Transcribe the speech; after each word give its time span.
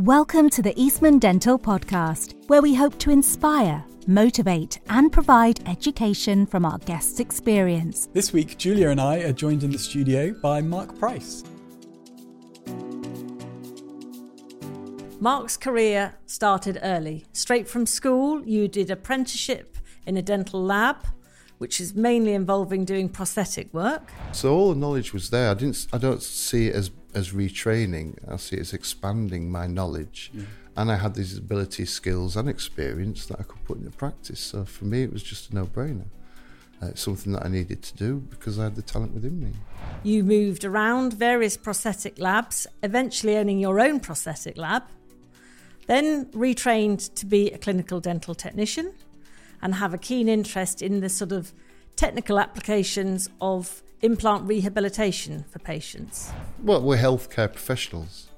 Welcome 0.00 0.50
to 0.50 0.60
the 0.60 0.78
Eastman 0.78 1.18
Dental 1.18 1.58
Podcast, 1.58 2.34
where 2.48 2.60
we 2.60 2.74
hope 2.74 2.98
to 2.98 3.10
inspire, 3.10 3.82
motivate, 4.06 4.78
and 4.90 5.10
provide 5.10 5.66
education 5.66 6.44
from 6.44 6.66
our 6.66 6.76
guests' 6.80 7.18
experience. 7.18 8.06
This 8.12 8.30
week, 8.30 8.58
Julia 8.58 8.90
and 8.90 9.00
I 9.00 9.20
are 9.20 9.32
joined 9.32 9.64
in 9.64 9.70
the 9.70 9.78
studio 9.78 10.34
by 10.34 10.60
Mark 10.60 10.98
Price. 10.98 11.44
Mark's 15.18 15.56
career 15.56 16.14
started 16.26 16.78
early. 16.82 17.24
Straight 17.32 17.66
from 17.66 17.86
school, 17.86 18.44
you 18.44 18.68
did 18.68 18.90
apprenticeship 18.90 19.78
in 20.06 20.18
a 20.18 20.22
dental 20.22 20.62
lab, 20.62 21.06
which 21.56 21.80
is 21.80 21.94
mainly 21.94 22.34
involving 22.34 22.84
doing 22.84 23.08
prosthetic 23.08 23.72
work. 23.72 24.12
So 24.32 24.54
all 24.54 24.74
the 24.74 24.78
knowledge 24.78 25.14
was 25.14 25.30
there. 25.30 25.50
I 25.52 25.54
didn't. 25.54 25.86
I 25.90 25.96
don't 25.96 26.22
see 26.22 26.66
it 26.66 26.74
as 26.74 26.90
as 27.16 27.30
retraining. 27.30 28.16
I 28.30 28.36
see 28.36 28.56
it 28.56 28.60
as 28.60 28.72
expanding 28.72 29.50
my 29.50 29.66
knowledge, 29.66 30.30
and 30.76 30.92
I 30.92 30.96
had 30.96 31.14
these 31.14 31.38
abilities, 31.38 31.90
skills, 31.90 32.36
and 32.36 32.48
experience 32.48 33.26
that 33.26 33.40
I 33.40 33.42
could 33.42 33.64
put 33.64 33.78
into 33.78 33.90
practice. 33.90 34.40
So 34.40 34.64
for 34.64 34.84
me, 34.84 35.02
it 35.02 35.12
was 35.12 35.22
just 35.22 35.50
a 35.50 35.54
no-brainer. 35.54 36.04
Uh, 36.82 36.88
it's 36.88 37.00
something 37.00 37.32
that 37.32 37.42
I 37.42 37.48
needed 37.48 37.82
to 37.82 37.96
do 37.96 38.16
because 38.28 38.58
I 38.58 38.64
had 38.64 38.76
the 38.76 38.82
talent 38.82 39.14
within 39.14 39.40
me. 39.40 39.52
You 40.02 40.22
moved 40.22 40.62
around 40.62 41.14
various 41.14 41.56
prosthetic 41.56 42.18
labs, 42.18 42.66
eventually 42.82 43.38
owning 43.38 43.58
your 43.58 43.80
own 43.80 43.98
prosthetic 43.98 44.58
lab, 44.58 44.82
then 45.86 46.26
retrained 46.26 47.14
to 47.14 47.24
be 47.24 47.50
a 47.50 47.56
clinical 47.56 47.98
dental 47.98 48.34
technician 48.34 48.92
and 49.62 49.76
have 49.76 49.94
a 49.94 49.98
keen 49.98 50.28
interest 50.28 50.82
in 50.82 51.00
the 51.00 51.08
sort 51.08 51.32
of 51.32 51.54
technical 51.96 52.38
applications 52.38 53.30
of 53.40 53.82
implant 54.02 54.46
rehabilitation 54.46 55.44
for 55.50 55.58
patients. 55.58 56.30
Well, 56.62 56.82
we're 56.82 56.98
healthcare 56.98 57.52
professionals. 57.52 58.28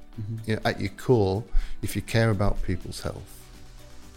You 0.47 0.57
know, 0.57 0.62
at 0.65 0.80
your 0.80 0.91
core, 0.91 1.45
if 1.80 1.95
you 1.95 2.03
care 2.03 2.30
about 2.30 2.61
people's 2.62 3.03
health, 3.03 3.39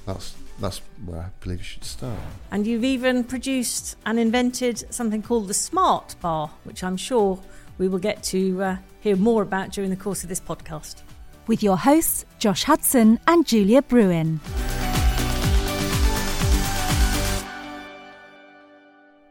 that's 0.05 0.33
that's 0.59 0.81
where 1.05 1.19
I 1.21 1.29
believe 1.41 1.59
you 1.59 1.63
should 1.63 1.83
start. 1.83 2.17
And 2.51 2.65
you've 2.65 2.83
even 2.83 3.23
produced 3.23 3.97
and 4.05 4.19
invented 4.19 4.93
something 4.93 5.21
called 5.21 5.47
the 5.47 5.53
Smart 5.53 6.15
Bar, 6.21 6.51
which 6.63 6.83
I'm 6.83 6.97
sure 6.97 7.39
we 7.77 7.87
will 7.87 7.99
get 7.99 8.23
to 8.23 8.63
uh, 8.63 8.77
hear 8.99 9.15
more 9.15 9.41
about 9.41 9.71
during 9.71 9.89
the 9.89 9.95
course 9.95 10.23
of 10.23 10.29
this 10.29 10.39
podcast. 10.39 11.01
With 11.47 11.63
your 11.63 11.77
hosts, 11.77 12.25
Josh 12.39 12.63
Hudson 12.63 13.19
and 13.27 13.45
Julia 13.45 13.81
Bruin. 13.81 14.39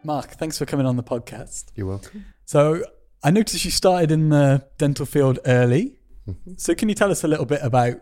Mark, 0.03 0.31
thanks 0.33 0.59
for 0.59 0.65
coming 0.67 0.87
on 0.87 0.97
the 0.97 1.03
podcast. 1.03 1.67
You're 1.75 1.87
welcome. 1.87 2.25
So, 2.47 2.83
I 3.23 3.31
noticed 3.31 3.65
you 3.65 3.71
started 3.71 4.11
in 4.11 4.31
the 4.31 4.67
dental 4.79 5.05
field 5.05 5.39
early. 5.45 5.99
Mm-hmm. 6.27 6.53
So, 6.57 6.75
can 6.75 6.89
you 6.89 6.95
tell 6.95 7.11
us 7.11 7.23
a 7.23 7.29
little 7.29 7.45
bit 7.45 7.61
about 7.63 8.01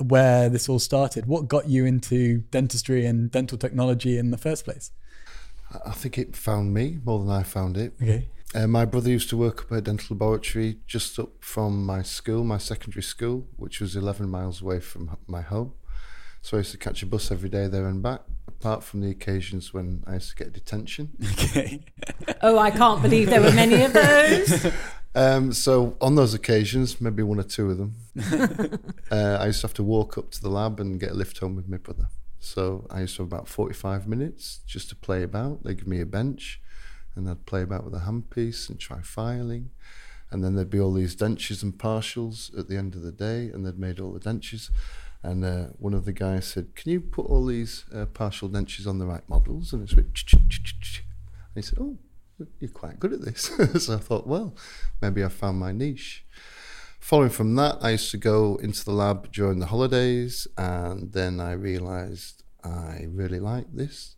where 0.00 0.48
this 0.48 0.68
all 0.68 0.78
started? 0.78 1.26
What 1.26 1.48
got 1.48 1.68
you 1.68 1.84
into 1.84 2.38
dentistry 2.50 3.04
and 3.04 3.30
dental 3.30 3.58
technology 3.58 4.16
in 4.16 4.30
the 4.30 4.38
first 4.38 4.64
place? 4.64 4.92
I- 5.72 5.90
I 5.90 5.92
think 5.92 6.18
it 6.18 6.36
found 6.36 6.72
me 6.72 6.98
more 7.04 7.18
than 7.18 7.30
I 7.30 7.42
found 7.42 7.76
it. 7.76 7.94
Okay. 8.00 8.28
Uh, 8.54 8.66
my 8.66 8.84
brother 8.84 9.10
used 9.10 9.28
to 9.30 9.36
work 9.36 9.62
up 9.62 9.72
at 9.72 9.78
a 9.78 9.80
dental 9.80 10.14
laboratory 10.16 10.78
just 10.86 11.18
up 11.18 11.30
from 11.40 11.84
my 11.86 12.02
school, 12.02 12.42
my 12.44 12.58
secondary 12.58 13.02
school, 13.02 13.46
which 13.56 13.80
was 13.80 13.94
11 13.94 14.28
miles 14.28 14.60
away 14.60 14.80
from 14.80 15.16
my 15.28 15.40
home. 15.40 15.72
So 16.42 16.56
I 16.56 16.60
used 16.60 16.72
to 16.72 16.78
catch 16.78 17.02
a 17.02 17.06
bus 17.06 17.30
every 17.30 17.48
day 17.48 17.68
there 17.68 17.86
and 17.86 18.02
back, 18.02 18.22
apart 18.60 18.84
from 18.84 19.00
the 19.00 19.10
occasions 19.10 19.72
when 19.72 20.04
I 20.06 20.14
used 20.14 20.30
to 20.30 20.36
get 20.36 20.52
detention. 20.52 21.10
Okay. 21.32 21.80
Oh, 22.42 22.58
I 22.58 22.70
can't 22.70 23.02
believe 23.02 23.28
there 23.28 23.42
were 23.42 23.52
many 23.52 23.82
of 23.82 23.92
those. 23.92 24.72
Um, 25.12 25.52
so 25.52 25.96
on 26.00 26.14
those 26.14 26.34
occasions, 26.34 27.00
maybe 27.00 27.24
one 27.24 27.40
or 27.40 27.42
two 27.42 27.68
of 27.68 27.78
them, 27.78 27.96
uh, 29.10 29.38
I 29.40 29.46
used 29.46 29.60
to 29.62 29.66
have 29.66 29.74
to 29.74 29.82
walk 29.82 30.16
up 30.16 30.30
to 30.30 30.40
the 30.40 30.48
lab 30.48 30.78
and 30.78 31.00
get 31.00 31.10
a 31.10 31.14
lift 31.14 31.38
home 31.38 31.56
with 31.56 31.68
my 31.68 31.78
brother. 31.78 32.06
So 32.38 32.86
I 32.90 33.00
used 33.00 33.16
to 33.16 33.24
have 33.24 33.32
about 33.32 33.48
45 33.48 34.06
minutes 34.06 34.60
just 34.66 34.88
to 34.90 34.94
play 34.94 35.24
about. 35.24 35.64
They'd 35.64 35.78
give 35.78 35.88
me 35.88 36.00
a 36.00 36.06
bench 36.06 36.60
and 37.16 37.28
I'd 37.28 37.44
play 37.44 37.62
about 37.62 37.84
with 37.84 37.94
a 37.94 38.04
handpiece 38.06 38.68
and 38.68 38.78
try 38.78 39.00
filing. 39.02 39.70
And 40.30 40.44
then 40.44 40.54
there'd 40.54 40.70
be 40.70 40.78
all 40.78 40.92
these 40.92 41.16
dentures 41.16 41.64
and 41.64 41.76
partials 41.76 42.56
at 42.56 42.68
the 42.68 42.76
end 42.76 42.94
of 42.94 43.02
the 43.02 43.10
day, 43.10 43.50
and 43.52 43.66
they'd 43.66 43.80
made 43.80 43.98
all 43.98 44.12
the 44.12 44.20
dentures. 44.20 44.70
And 45.22 45.44
uh, 45.44 45.66
one 45.78 45.92
of 45.94 46.04
the 46.06 46.12
guys 46.12 46.46
said, 46.46 46.74
Can 46.74 46.92
you 46.92 47.00
put 47.00 47.26
all 47.26 47.44
these 47.44 47.84
uh, 47.94 48.06
partial 48.06 48.48
dentures 48.48 48.86
on 48.86 48.98
the 48.98 49.06
right 49.06 49.28
models? 49.28 49.72
And 49.72 49.82
it's 49.82 49.94
went, 49.94 50.14
"Ch- 50.14 50.26
ch- 50.26 50.48
ch- 50.48 50.62
ch- 50.62 50.80
ch." 50.80 51.04
and 51.54 51.62
he 51.64 51.68
said, 51.68 51.78
Oh, 51.80 51.98
you're 52.58 52.70
quite 52.70 52.98
good 52.98 53.12
at 53.12 53.22
this. 53.22 53.50
so 53.84 53.94
I 53.94 53.98
thought, 53.98 54.26
well, 54.26 54.54
maybe 55.00 55.24
I 55.24 55.28
found 55.28 55.58
my 55.58 55.72
niche. 55.72 56.24
Following 56.98 57.30
from 57.30 57.56
that, 57.56 57.78
I 57.82 57.90
used 57.90 58.10
to 58.12 58.18
go 58.18 58.56
into 58.56 58.84
the 58.84 58.92
lab 58.92 59.32
during 59.32 59.58
the 59.58 59.66
holidays, 59.66 60.46
and 60.56 61.12
then 61.12 61.40
I 61.40 61.52
realised 61.52 62.44
I 62.62 63.06
really 63.08 63.40
liked 63.40 63.76
this. 63.76 64.16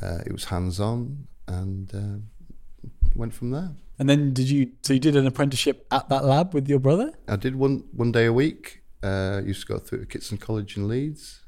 Uh, 0.00 0.18
it 0.26 0.32
was 0.32 0.44
hands 0.46 0.80
on, 0.80 1.28
and 1.46 1.94
uh, 1.94 2.88
went 3.14 3.34
from 3.34 3.50
there. 3.50 3.70
And 3.98 4.08
then 4.08 4.32
did 4.32 4.50
you, 4.50 4.72
so 4.82 4.92
you 4.92 5.00
did 5.00 5.16
an 5.16 5.26
apprenticeship 5.26 5.86
at 5.90 6.08
that 6.08 6.24
lab 6.24 6.54
with 6.54 6.68
your 6.68 6.78
brother? 6.78 7.12
I 7.26 7.36
did 7.36 7.56
one 7.56 7.84
one 7.92 8.12
day 8.12 8.26
a 8.26 8.32
week. 8.32 8.77
Uh, 9.02 9.40
used 9.44 9.66
to 9.66 9.72
go 9.74 9.78
through 9.78 10.04
Kitson 10.06 10.38
College 10.38 10.76
in 10.76 10.88
Leeds, 10.88 11.40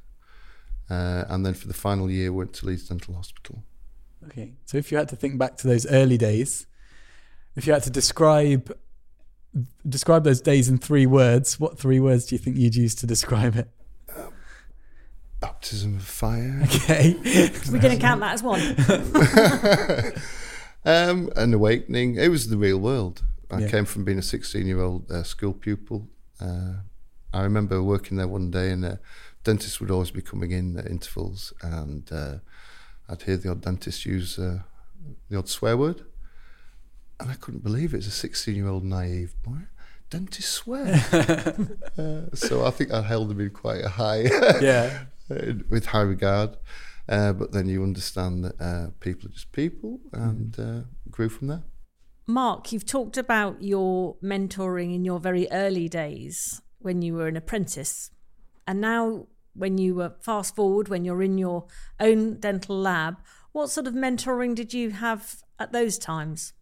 uh, 0.88 1.24
and 1.28 1.44
then 1.44 1.54
for 1.54 1.66
the 1.66 1.74
final 1.74 2.10
year 2.10 2.32
went 2.32 2.52
to 2.54 2.66
Leeds 2.66 2.88
Dental 2.88 3.14
Hospital. 3.14 3.62
Okay. 4.26 4.52
So 4.66 4.76
if 4.78 4.92
you 4.92 4.98
had 4.98 5.08
to 5.08 5.16
think 5.16 5.38
back 5.38 5.56
to 5.58 5.66
those 5.66 5.84
early 5.86 6.16
days, 6.18 6.66
if 7.56 7.66
you 7.66 7.72
had 7.72 7.82
to 7.84 7.90
describe 7.90 8.72
describe 9.88 10.22
those 10.22 10.40
days 10.40 10.68
in 10.68 10.78
three 10.78 11.06
words, 11.06 11.58
what 11.58 11.76
three 11.78 11.98
words 11.98 12.26
do 12.26 12.34
you 12.36 12.38
think 12.38 12.56
you'd 12.56 12.76
use 12.76 12.94
to 12.96 13.06
describe 13.06 13.56
it? 13.56 13.68
Baptism 15.40 15.96
of 15.96 16.02
fire, 16.04 16.60
Okay. 16.64 17.16
We're 17.72 17.80
going 17.80 17.96
to 17.96 18.00
count 18.00 18.20
that 18.20 18.34
as 18.34 18.42
one. 18.42 18.60
um, 20.84 21.30
an 21.34 21.54
awakening. 21.54 22.16
It 22.16 22.28
was 22.28 22.48
the 22.48 22.58
real 22.58 22.78
world. 22.78 23.22
I 23.50 23.60
Yeah. 23.60 23.68
came 23.70 23.84
from 23.86 24.04
being 24.04 24.18
a 24.18 24.22
16 24.22 24.66
year 24.66 24.80
old 24.80 25.10
uh, 25.10 25.22
school 25.22 25.54
pupil. 25.54 26.08
Uh, 26.40 26.74
I 27.32 27.42
remember 27.42 27.82
working 27.82 28.16
there 28.16 28.28
one 28.28 28.50
day, 28.50 28.70
and 28.70 28.84
uh, 28.84 28.96
dentists 29.44 29.80
would 29.80 29.90
always 29.90 30.10
be 30.10 30.22
coming 30.22 30.50
in 30.50 30.78
at 30.78 30.86
intervals, 30.86 31.52
and 31.62 32.10
uh, 32.12 32.36
I'd 33.08 33.22
hear 33.22 33.36
the 33.36 33.50
odd 33.50 33.62
dentist 33.62 34.04
use 34.04 34.38
uh, 34.38 34.60
the 35.28 35.38
odd 35.38 35.48
swear 35.48 35.76
word, 35.76 36.02
and 37.18 37.30
I 37.30 37.34
couldn't 37.34 37.62
believe 37.62 37.94
it. 37.94 37.98
As 37.98 38.06
a 38.06 38.10
16 38.10 38.54
year 38.54 38.68
old 38.68 38.84
naive 38.84 39.34
boy, 39.42 39.68
dentists 40.10 40.50
swear. 40.50 40.94
uh, 41.98 42.34
so 42.34 42.64
I 42.64 42.70
think 42.70 42.92
I 42.92 43.02
held 43.02 43.28
them 43.28 43.40
in 43.40 43.50
quite 43.50 43.84
a 43.84 43.88
high, 43.88 44.22
yeah. 44.60 45.04
with 45.28 45.86
high 45.86 46.02
regard. 46.02 46.56
Uh, 47.08 47.32
but 47.32 47.52
then 47.52 47.68
you 47.68 47.82
understand 47.82 48.44
that 48.44 48.60
uh, 48.60 48.90
people 49.00 49.28
are 49.28 49.32
just 49.32 49.52
people, 49.52 50.00
and 50.12 50.58
uh, 50.58 50.80
grew 51.10 51.28
from 51.28 51.48
there. 51.48 51.62
Mark, 52.26 52.70
you've 52.70 52.86
talked 52.86 53.16
about 53.16 53.62
your 53.62 54.16
mentoring 54.22 54.94
in 54.94 55.04
your 55.04 55.18
very 55.18 55.48
early 55.50 55.88
days 55.88 56.62
when 56.80 57.02
you 57.02 57.14
were 57.14 57.28
an 57.28 57.36
apprentice. 57.36 58.10
And 58.66 58.80
now, 58.80 59.26
when 59.54 59.78
you 59.78 59.94
were 59.94 60.14
fast 60.20 60.54
forward, 60.56 60.88
when 60.88 61.04
you're 61.04 61.22
in 61.22 61.38
your 61.38 61.66
own 61.98 62.38
dental 62.40 62.76
lab, 62.76 63.18
what 63.52 63.70
sort 63.70 63.86
of 63.86 63.94
mentoring 63.94 64.54
did 64.54 64.72
you 64.72 64.90
have 64.90 65.42
at 65.58 65.72
those 65.72 65.98
times? 65.98 66.52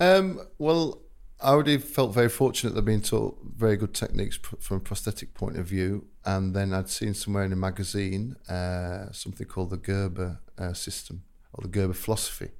Um, 0.00 0.40
well, 0.58 1.02
I 1.40 1.52
have 1.54 1.84
felt 1.84 2.14
very 2.14 2.28
fortunate 2.28 2.74
that 2.74 2.80
I'd 2.80 2.84
been 2.84 3.02
taught 3.02 3.38
very 3.56 3.76
good 3.76 3.94
techniques 3.94 4.38
from 4.60 4.78
a 4.78 4.80
prosthetic 4.80 5.34
point 5.34 5.56
of 5.56 5.66
view. 5.66 6.06
And 6.24 6.54
then 6.54 6.72
I'd 6.72 6.88
seen 6.88 7.14
somewhere 7.14 7.44
in 7.44 7.52
a 7.52 7.56
magazine 7.56 8.36
uh, 8.48 9.12
something 9.12 9.46
called 9.46 9.70
the 9.70 9.76
Gerber 9.76 10.40
uh, 10.58 10.72
system 10.72 11.22
or 11.52 11.62
the 11.62 11.68
Gerber 11.68 11.94
philosophy. 11.94 12.50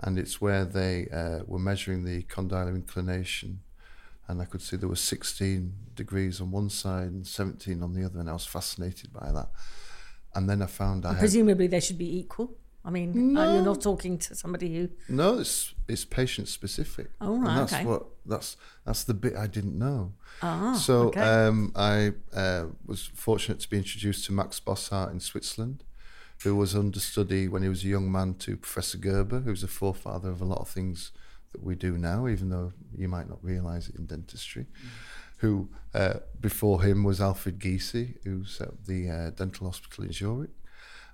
And 0.00 0.18
it's 0.18 0.40
where 0.40 0.64
they 0.64 1.08
uh, 1.12 1.40
were 1.46 1.58
measuring 1.58 2.04
the 2.04 2.22
condylar 2.24 2.74
inclination. 2.74 3.60
And 4.28 4.40
I 4.40 4.44
could 4.46 4.62
see 4.62 4.76
there 4.76 4.88
was 4.88 5.00
16 5.00 5.72
degrees 5.94 6.40
on 6.40 6.50
one 6.50 6.70
side 6.70 7.08
and 7.08 7.26
17 7.26 7.82
on 7.82 7.94
the 7.94 8.04
other. 8.04 8.20
And 8.20 8.30
I 8.30 8.32
was 8.32 8.46
fascinated 8.46 9.12
by 9.12 9.30
that. 9.32 9.48
And 10.34 10.48
then 10.48 10.62
I 10.62 10.66
found 10.66 11.04
I 11.04 11.10
And 11.10 11.18
had 11.18 11.22
presumably 11.22 11.66
they 11.66 11.80
should 11.80 11.98
be 11.98 12.18
equal. 12.18 12.56
I 12.86 12.90
mean, 12.90 13.34
uh, 13.36 13.54
you're 13.54 13.62
not 13.62 13.80
talking 13.80 14.18
to 14.18 14.34
somebody 14.34 14.76
who. 14.76 14.90
No, 15.08 15.38
it's 15.38 15.72
it's 15.88 16.04
patient 16.04 16.48
specific. 16.48 17.08
Oh, 17.18 17.34
and 17.34 17.44
right, 17.44 17.56
that's 17.56 17.72
okay. 17.72 17.86
what 17.86 18.04
that's 18.26 18.58
that's 18.84 19.04
the 19.04 19.14
bit 19.14 19.34
I 19.36 19.46
didn't 19.46 19.78
know. 19.78 20.12
Ah, 20.42 20.74
so 20.74 21.08
okay. 21.08 21.20
um, 21.20 21.72
I 21.74 22.12
uh, 22.34 22.66
was 22.84 23.06
fortunate 23.14 23.60
to 23.60 23.70
be 23.70 23.78
introduced 23.78 24.26
to 24.26 24.32
Max 24.32 24.60
Bosshart 24.60 25.12
in 25.12 25.20
Switzerland, 25.20 25.82
who 26.42 26.54
was 26.54 26.76
understudy 26.76 27.48
when 27.48 27.62
he 27.62 27.70
was 27.70 27.84
a 27.84 27.88
young 27.88 28.12
man 28.12 28.34
to 28.40 28.58
Professor 28.58 28.98
Gerber, 28.98 29.40
who 29.40 29.50
was 29.50 29.62
a 29.62 29.68
forefather 29.68 30.28
of 30.28 30.42
a 30.42 30.44
lot 30.44 30.60
of 30.60 30.68
things 30.68 31.10
that 31.54 31.62
we 31.62 31.74
do 31.74 31.96
now, 31.96 32.28
even 32.28 32.50
though 32.50 32.72
you 32.96 33.08
might 33.08 33.28
not 33.28 33.42
realise 33.42 33.88
it 33.88 33.94
in 33.94 34.06
dentistry. 34.06 34.66
Who 35.38 35.70
uh, 35.94 36.18
before 36.40 36.82
him 36.82 37.04
was 37.04 37.20
Alfred 37.20 37.58
Gysi, 37.58 38.16
who 38.24 38.44
set 38.44 38.68
up 38.68 38.84
the 38.86 39.08
uh, 39.08 39.30
dental 39.30 39.66
hospital 39.68 40.04
in 40.04 40.12
Zurich, 40.12 40.50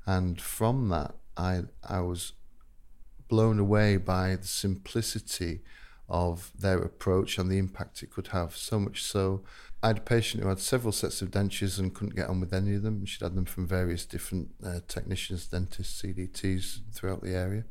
and 0.07 0.41
from 0.41 0.89
that 0.89 1.15
I 1.37 1.63
I 1.87 2.01
was 2.01 2.33
blown 3.29 3.59
away 3.59 3.97
by 3.97 4.37
the 4.37 4.47
simplicity 4.47 5.61
of 6.09 6.51
their 6.59 6.79
approach 6.79 7.39
and 7.39 7.51
the 7.51 7.59
impact 7.59 8.03
it 8.03 8.11
could 8.11 8.29
have. 8.29 8.57
So 8.57 8.81
much 8.81 9.03
so, 9.03 9.43
I 9.83 9.89
had 9.89 9.99
a 9.99 10.03
patient 10.03 10.43
who 10.43 10.49
had 10.49 10.59
several 10.59 10.93
sets 10.93 11.23
of 11.23 11.31
dentures 11.31 11.79
and 11.79 11.95
couldn't 11.95 12.17
get 12.17 12.29
on 12.29 12.41
with 12.41 12.53
any 12.53 12.75
of 12.75 12.83
them. 12.83 13.07
She'd 13.07 13.23
had 13.23 13.37
them 13.37 13.45
from 13.45 13.67
various 13.67 14.05
different 14.05 14.51
uh, 14.65 14.81
technicians, 14.89 15.47
dentists, 15.47 16.03
CDTs 16.03 16.81
throughout 16.93 17.23
the 17.23 17.35
area. 17.35 17.65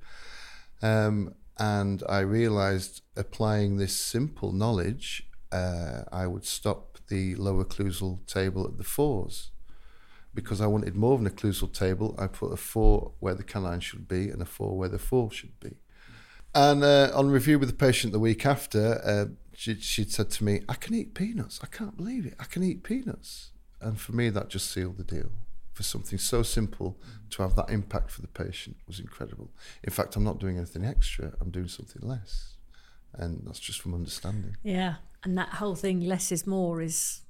Um, 0.82 1.36
and 1.60 2.04
I 2.08 2.20
realized 2.20 3.02
applying 3.18 3.78
this 3.78 3.96
simple 3.96 4.54
knowledge, 4.54 5.30
uh, 5.52 6.04
I 6.12 6.26
would 6.26 6.46
stop 6.46 6.98
the 7.10 7.36
lower 7.36 7.66
occlusal 7.66 8.26
table 8.26 8.66
at 8.66 8.78
the 8.78 8.84
fours. 8.84 9.52
Because 10.34 10.62
I 10.62 10.68
wanted 10.68 10.96
more 10.96 11.16
of 11.16 11.22
an 11.22 11.30
occlusal 11.30 11.74
table, 11.74 12.16
I 12.18 12.28
put 12.28 12.54
a 12.54 12.58
four 12.58 13.12
where 13.20 13.34
the 13.34 13.44
canine 13.44 13.82
should 13.82 14.08
be 14.08 14.30
and 14.30 14.42
a 14.42 14.46
four 14.46 14.78
where 14.78 14.88
the 14.88 15.00
four 15.00 15.32
should 15.32 15.60
be. 15.60 15.76
And 16.56 16.84
uh, 16.84 17.12
on 17.14 17.30
review 17.30 17.60
with 17.60 17.70
the 17.70 17.76
patient 17.76 18.14
the 18.14 18.20
week 18.20 18.46
after, 18.46 19.02
uh, 19.04 19.26
she, 19.54 19.76
she'd 19.76 20.12
said 20.12 20.30
to 20.32 20.44
me, 20.44 20.62
I 20.70 20.76
can 20.76 20.96
eat 20.96 21.14
peanuts. 21.14 21.60
I 21.62 21.68
can't 21.68 21.98
believe 21.98 22.26
it. 22.26 22.36
I 22.40 22.46
can 22.46 22.64
eat 22.64 22.84
peanuts. 22.84 23.52
And 23.82 24.00
for 24.00 24.14
me, 24.14 24.30
that 24.30 24.50
just 24.50 24.72
sealed 24.72 24.98
the 24.98 25.04
deal. 25.04 25.32
For 25.80 25.84
something 25.84 26.20
so 26.20 26.44
simple 26.44 27.00
to 27.30 27.42
have 27.42 27.56
that 27.56 27.70
impact 27.70 28.12
for 28.12 28.20
the 28.20 28.28
patient 28.28 28.76
was 28.86 29.00
incredible. 29.00 29.50
In 29.82 29.94
fact, 29.94 30.18
I'm 30.18 30.26
not 30.26 30.38
doing 30.38 30.58
anything 30.58 30.84
extra, 30.84 31.32
I'm 31.40 31.52
doing 31.52 31.70
something 31.70 32.02
less. 32.06 32.58
And 33.14 33.44
that's 33.46 33.62
just 33.62 33.80
from 33.80 33.94
understanding. 33.94 34.58
Yeah. 34.62 34.96
And 35.24 35.38
that 35.38 35.48
whole 35.48 35.76
thing, 35.76 36.02
less 36.02 36.34
is 36.34 36.46
more, 36.46 36.82
is 36.82 37.22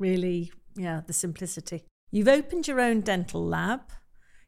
really, 0.00 0.50
yeah, 0.74 1.02
the 1.06 1.12
simplicity. 1.12 1.84
You've 2.10 2.26
opened 2.26 2.66
your 2.66 2.80
own 2.80 3.02
dental 3.02 3.46
lab. 3.46 3.82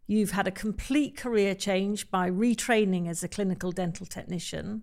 You've 0.08 0.32
had 0.32 0.48
a 0.48 0.50
complete 0.50 1.16
career 1.16 1.54
change 1.54 2.10
by 2.10 2.28
retraining 2.28 3.08
as 3.08 3.22
a 3.22 3.28
clinical 3.28 3.70
dental 3.70 4.04
technician. 4.04 4.82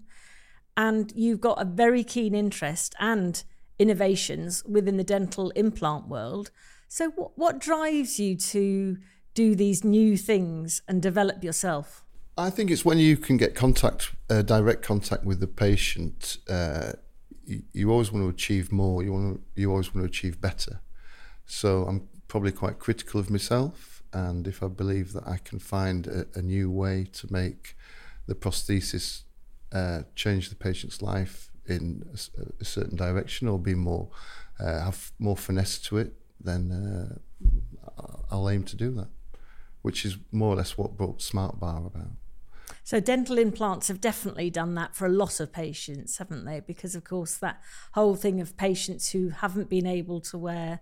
And 0.77 1.11
you've 1.13 1.41
got 1.41 1.61
a 1.61 1.65
very 1.65 2.05
keen 2.05 2.33
interest 2.33 2.95
and 3.01 3.43
innovations 3.77 4.63
within 4.63 4.95
the 4.95 5.03
dental 5.03 5.49
implant 5.57 6.07
world. 6.07 6.51
So, 6.93 7.09
what, 7.11 7.37
what 7.37 7.59
drives 7.59 8.19
you 8.19 8.35
to 8.35 8.97
do 9.33 9.55
these 9.55 9.85
new 9.85 10.17
things 10.17 10.81
and 10.89 11.01
develop 11.01 11.41
yourself? 11.41 12.03
I 12.37 12.49
think 12.49 12.69
it's 12.69 12.83
when 12.83 12.97
you 12.97 13.15
can 13.15 13.37
get 13.37 13.55
contact, 13.55 14.11
uh, 14.29 14.41
direct 14.41 14.81
contact 14.81 15.23
with 15.23 15.39
the 15.39 15.47
patient. 15.47 16.39
Uh, 16.49 16.91
you, 17.45 17.63
you, 17.71 17.89
always 17.89 18.11
want 18.11 18.25
to 18.25 18.27
achieve 18.27 18.73
more. 18.73 19.03
You 19.03 19.13
want 19.13 19.35
to, 19.35 19.61
you 19.61 19.71
always 19.71 19.95
want 19.95 20.05
to 20.05 20.09
achieve 20.09 20.41
better. 20.41 20.81
So 21.45 21.85
I'm 21.85 22.09
probably 22.27 22.51
quite 22.51 22.77
critical 22.77 23.21
of 23.21 23.29
myself, 23.29 24.03
and 24.11 24.45
if 24.45 24.61
I 24.61 24.67
believe 24.67 25.13
that 25.13 25.25
I 25.25 25.37
can 25.37 25.59
find 25.59 26.07
a, 26.07 26.25
a 26.35 26.41
new 26.41 26.69
way 26.69 27.07
to 27.13 27.31
make 27.31 27.77
the 28.27 28.35
prosthesis 28.35 29.21
uh, 29.71 30.01
change 30.15 30.49
the 30.49 30.57
patient's 30.57 31.01
life 31.01 31.51
in 31.65 32.03
a, 32.13 32.41
a, 32.59 32.65
certain 32.65 32.97
direction 32.97 33.47
or 33.47 33.57
be 33.57 33.75
more 33.75 34.09
uh, 34.59 34.83
have 34.83 35.13
more 35.19 35.37
finesse 35.37 35.79
to 35.79 35.97
it, 35.97 36.13
then 36.43 36.71
uh, 36.71 38.01
I'll 38.31 38.49
aim 38.49 38.63
to 38.63 38.75
do 38.75 38.91
that, 38.91 39.09
which 39.81 40.05
is 40.05 40.17
more 40.31 40.53
or 40.53 40.55
less 40.55 40.77
what 40.77 40.97
brought 40.97 41.21
Smart 41.21 41.59
Bar 41.59 41.85
about. 41.85 42.11
So 42.83 42.99
dental 42.99 43.37
implants 43.37 43.87
have 43.89 44.01
definitely 44.01 44.49
done 44.49 44.75
that 44.75 44.95
for 44.95 45.05
a 45.05 45.09
lot 45.09 45.39
of 45.39 45.53
patients, 45.53 46.17
haven't 46.17 46.45
they? 46.45 46.59
Because 46.59 46.95
of 46.95 47.03
course 47.03 47.37
that 47.37 47.61
whole 47.93 48.15
thing 48.15 48.41
of 48.41 48.57
patients 48.57 49.11
who 49.11 49.29
haven't 49.29 49.69
been 49.69 49.85
able 49.85 50.19
to 50.21 50.37
wear 50.37 50.81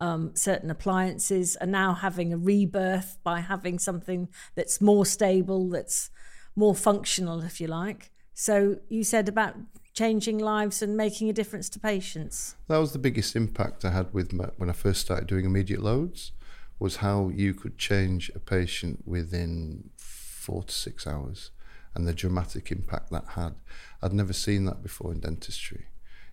um, 0.00 0.32
certain 0.34 0.70
appliances 0.70 1.56
are 1.56 1.66
now 1.66 1.94
having 1.94 2.32
a 2.32 2.38
rebirth 2.38 3.18
by 3.22 3.40
having 3.40 3.78
something 3.78 4.28
that's 4.54 4.80
more 4.80 5.06
stable, 5.06 5.70
that's 5.70 6.10
more 6.54 6.74
functional, 6.74 7.42
if 7.42 7.60
you 7.60 7.66
like. 7.66 8.10
So 8.34 8.78
you 8.88 9.04
said 9.04 9.28
about 9.28 9.54
changing 9.96 10.38
lives 10.38 10.82
and 10.82 10.96
making 10.96 11.30
a 11.30 11.32
difference 11.32 11.68
to 11.70 11.80
patients. 11.80 12.54
That 12.68 12.76
was 12.76 12.92
the 12.92 12.98
biggest 12.98 13.34
impact 13.34 13.84
I 13.84 13.90
had 13.90 14.12
with 14.12 14.32
my, 14.32 14.44
when 14.58 14.68
I 14.68 14.74
first 14.74 15.00
started 15.00 15.26
doing 15.26 15.46
immediate 15.46 15.82
loads 15.82 16.32
was 16.78 16.96
how 16.96 17.30
you 17.34 17.54
could 17.54 17.78
change 17.78 18.30
a 18.34 18.38
patient 18.38 19.02
within 19.06 19.88
4 19.96 20.64
to 20.64 20.74
6 20.74 21.06
hours 21.06 21.50
and 21.94 22.06
the 22.06 22.12
dramatic 22.12 22.70
impact 22.70 23.10
that 23.10 23.24
had. 23.28 23.54
I'd 24.02 24.12
never 24.12 24.34
seen 24.34 24.66
that 24.66 24.82
before 24.82 25.12
in 25.12 25.20
dentistry. 25.20 25.86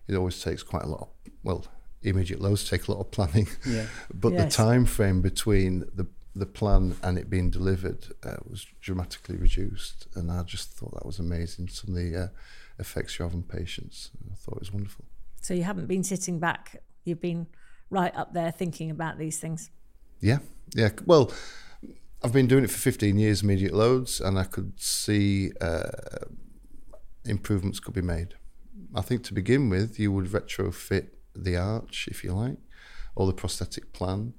It 0.06 0.14
always 0.14 0.40
takes 0.42 0.62
quite 0.62 0.82
a 0.82 0.88
lot 0.88 1.00
of, 1.00 1.32
well, 1.42 1.64
immediate 2.02 2.42
loads 2.42 2.68
take 2.68 2.86
a 2.86 2.92
lot 2.92 3.00
of 3.00 3.10
planning. 3.10 3.48
Yeah. 3.66 3.86
but 4.14 4.34
yes. 4.34 4.54
the 4.54 4.62
time 4.62 4.84
frame 4.84 5.22
between 5.22 5.80
the 5.94 6.06
the 6.36 6.46
plan 6.46 6.96
and 7.04 7.16
it 7.16 7.30
being 7.30 7.48
delivered 7.48 8.06
uh, 8.24 8.34
was 8.48 8.66
dramatically 8.80 9.36
reduced, 9.36 10.08
and 10.16 10.32
I 10.32 10.42
just 10.42 10.72
thought 10.72 10.92
that 10.94 11.06
was 11.06 11.20
amazing. 11.20 11.68
Some 11.68 11.90
of 11.90 12.02
the 12.02 12.24
uh, 12.24 12.28
effects 12.78 13.18
you 13.18 13.24
have 13.24 13.34
on 13.34 13.42
patients, 13.42 14.10
I 14.30 14.34
thought 14.34 14.56
it 14.56 14.60
was 14.60 14.72
wonderful. 14.72 15.04
So 15.40 15.54
you 15.54 15.62
haven't 15.62 15.86
been 15.86 16.04
sitting 16.04 16.38
back; 16.38 16.82
you've 17.04 17.20
been 17.20 17.46
right 17.90 18.14
up 18.16 18.34
there 18.34 18.50
thinking 18.50 18.90
about 18.90 19.18
these 19.18 19.38
things. 19.38 19.70
Yeah, 20.20 20.38
yeah. 20.74 20.90
Well, 21.04 21.32
I've 22.22 22.32
been 22.32 22.46
doing 22.46 22.64
it 22.64 22.70
for 22.70 22.78
15 22.78 23.18
years, 23.18 23.42
immediate 23.42 23.74
loads, 23.74 24.20
and 24.20 24.38
I 24.38 24.44
could 24.44 24.80
see 24.80 25.52
uh, 25.60 25.90
improvements 27.24 27.80
could 27.80 27.94
be 27.94 28.00
made. 28.00 28.34
I 28.94 29.02
think 29.02 29.24
to 29.24 29.34
begin 29.34 29.68
with, 29.68 29.98
you 29.98 30.10
would 30.12 30.26
retrofit 30.26 31.08
the 31.36 31.56
arch, 31.56 32.08
if 32.10 32.24
you 32.24 32.32
like, 32.32 32.58
or 33.14 33.26
the 33.26 33.32
prosthetic 33.32 33.92
plan 33.92 34.34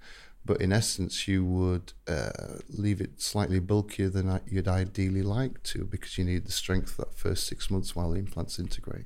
but 0.46 0.62
in 0.62 0.72
essence, 0.72 1.28
you 1.28 1.44
would 1.44 1.94
uh, 2.08 2.60
leave 2.70 3.02
it 3.02 3.20
slightly 3.20 3.60
bulkier 3.60 4.10
than 4.10 4.40
you'd 4.48 4.68
ideally 4.68 5.24
like 5.24 5.64
to 5.64 5.86
because 5.86 6.18
you 6.18 6.24
need 6.24 6.46
the 6.46 6.52
strength 6.52 6.98
that 6.98 7.16
first 7.16 7.48
six 7.48 7.72
months 7.72 7.96
while 7.96 8.12
the 8.12 8.20
implants 8.20 8.60
integrate. 8.60 9.06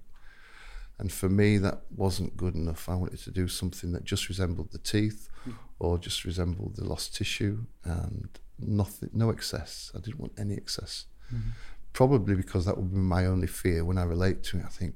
And 0.97 1.11
for 1.11 1.29
me, 1.29 1.57
that 1.59 1.83
wasn't 1.95 2.35
good 2.35 2.55
enough. 2.55 2.89
I 2.89 2.95
wanted 2.95 3.19
to 3.19 3.31
do 3.31 3.47
something 3.47 3.93
that 3.93 4.03
just 4.03 4.27
resembled 4.27 4.73
the 4.73 4.79
teeth 4.79 5.29
mm. 5.47 5.53
or 5.79 5.97
just 5.97 6.25
resembled 6.25 6.75
the 6.75 6.83
lost 6.83 7.15
tissue 7.15 7.63
and 7.85 8.27
nothing, 8.59 9.09
no 9.13 9.29
excess. 9.29 9.93
I 9.95 9.99
didn't 9.99 10.19
want 10.19 10.33
any 10.37 10.55
excess. 10.55 11.05
Mm-hmm. 11.33 11.51
Probably 11.93 12.35
because 12.35 12.65
that 12.65 12.77
would 12.77 12.91
be 12.91 12.99
my 12.99 13.25
only 13.25 13.47
fear 13.47 13.85
when 13.85 13.97
I 13.97 14.03
relate 14.03 14.43
to 14.43 14.57
it. 14.59 14.65
I 14.65 14.69
think, 14.69 14.95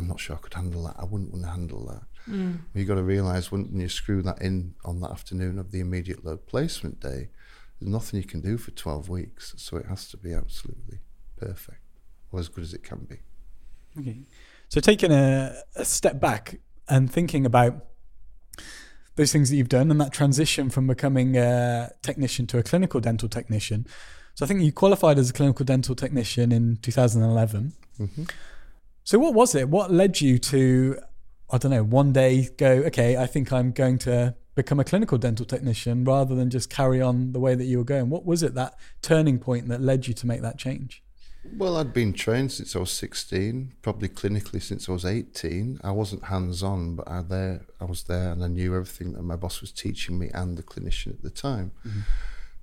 I'm 0.00 0.08
not 0.08 0.18
sure 0.18 0.34
I 0.34 0.38
could 0.38 0.54
handle 0.54 0.84
that. 0.84 0.96
I 0.98 1.04
wouldn't 1.04 1.30
want 1.30 1.44
to 1.44 1.50
handle 1.50 1.86
that. 1.86 2.32
Mm. 2.32 2.60
You've 2.72 2.88
got 2.88 2.94
to 2.94 3.02
realise 3.02 3.52
when 3.52 3.68
you 3.78 3.88
screw 3.90 4.22
that 4.22 4.40
in 4.40 4.74
on 4.82 5.00
that 5.00 5.10
afternoon 5.10 5.58
of 5.58 5.72
the 5.72 5.80
immediate 5.80 6.24
load 6.24 6.46
placement 6.46 7.00
day, 7.00 7.28
there's 7.78 7.92
nothing 7.92 8.18
you 8.18 8.26
can 8.26 8.40
do 8.40 8.56
for 8.56 8.70
12 8.70 9.10
weeks. 9.10 9.54
So 9.58 9.76
it 9.76 9.84
has 9.86 10.08
to 10.08 10.16
be 10.16 10.32
absolutely 10.32 11.00
perfect 11.36 11.82
or 12.32 12.40
as 12.40 12.48
good 12.48 12.64
as 12.64 12.72
it 12.72 12.82
can 12.82 13.06
be. 13.10 13.16
Okay. 14.00 14.22
So 14.70 14.80
taking 14.80 15.12
a, 15.12 15.54
a 15.76 15.84
step 15.84 16.18
back 16.18 16.60
and 16.88 17.12
thinking 17.12 17.44
about 17.44 17.84
those 19.16 19.32
things 19.32 19.50
that 19.50 19.56
you've 19.56 19.68
done 19.68 19.90
and 19.90 20.00
that 20.00 20.14
transition 20.14 20.70
from 20.70 20.86
becoming 20.86 21.36
a 21.36 21.90
technician 22.00 22.46
to 22.46 22.58
a 22.58 22.62
clinical 22.62 23.00
dental 23.00 23.28
technician. 23.28 23.86
So 24.34 24.46
I 24.46 24.48
think 24.48 24.62
you 24.62 24.72
qualified 24.72 25.18
as 25.18 25.28
a 25.28 25.34
clinical 25.34 25.66
dental 25.66 25.94
technician 25.94 26.52
in 26.52 26.78
2011. 26.80 27.74
Mm-hmm. 28.00 28.24
So 29.04 29.18
what 29.18 29.34
was 29.34 29.54
it? 29.54 29.68
What 29.68 29.90
led 29.90 30.20
you 30.20 30.38
to 30.38 30.98
I 31.52 31.58
don't 31.58 31.72
know, 31.72 31.82
one 31.82 32.12
day 32.12 32.48
go, 32.56 32.70
okay, 32.86 33.16
I 33.16 33.26
think 33.26 33.52
I'm 33.52 33.72
going 33.72 33.98
to 33.98 34.36
become 34.54 34.78
a 34.78 34.84
clinical 34.84 35.18
dental 35.18 35.44
technician 35.44 36.04
rather 36.04 36.34
than 36.34 36.50
just 36.50 36.70
carry 36.70 37.00
on 37.00 37.32
the 37.32 37.40
way 37.40 37.54
that 37.54 37.64
you 37.64 37.78
were 37.78 37.84
going? 37.84 38.08
What 38.08 38.24
was 38.24 38.42
it 38.42 38.54
that 38.54 38.78
turning 39.02 39.38
point 39.38 39.68
that 39.68 39.80
led 39.80 40.06
you 40.06 40.14
to 40.14 40.26
make 40.26 40.42
that 40.42 40.58
change? 40.58 41.02
Well, 41.56 41.76
I'd 41.78 41.94
been 41.94 42.12
trained 42.12 42.52
since 42.52 42.76
I 42.76 42.80
was 42.80 42.92
16, 42.92 43.72
probably 43.82 44.08
clinically 44.08 44.62
since 44.62 44.88
I 44.88 44.92
was 44.92 45.04
18. 45.06 45.80
I 45.82 45.90
wasn't 45.90 46.24
hands 46.24 46.62
on, 46.62 46.96
but 46.96 47.08
I, 47.08 47.22
there, 47.22 47.66
I 47.80 47.86
was 47.86 48.04
there 48.04 48.30
and 48.30 48.44
I 48.44 48.48
knew 48.48 48.74
everything 48.74 49.14
that 49.14 49.22
my 49.22 49.36
boss 49.36 49.60
was 49.60 49.72
teaching 49.72 50.18
me 50.18 50.30
and 50.34 50.56
the 50.56 50.62
clinician 50.62 51.08
at 51.08 51.22
the 51.22 51.30
time. 51.30 51.72
Mm-hmm. 51.86 52.00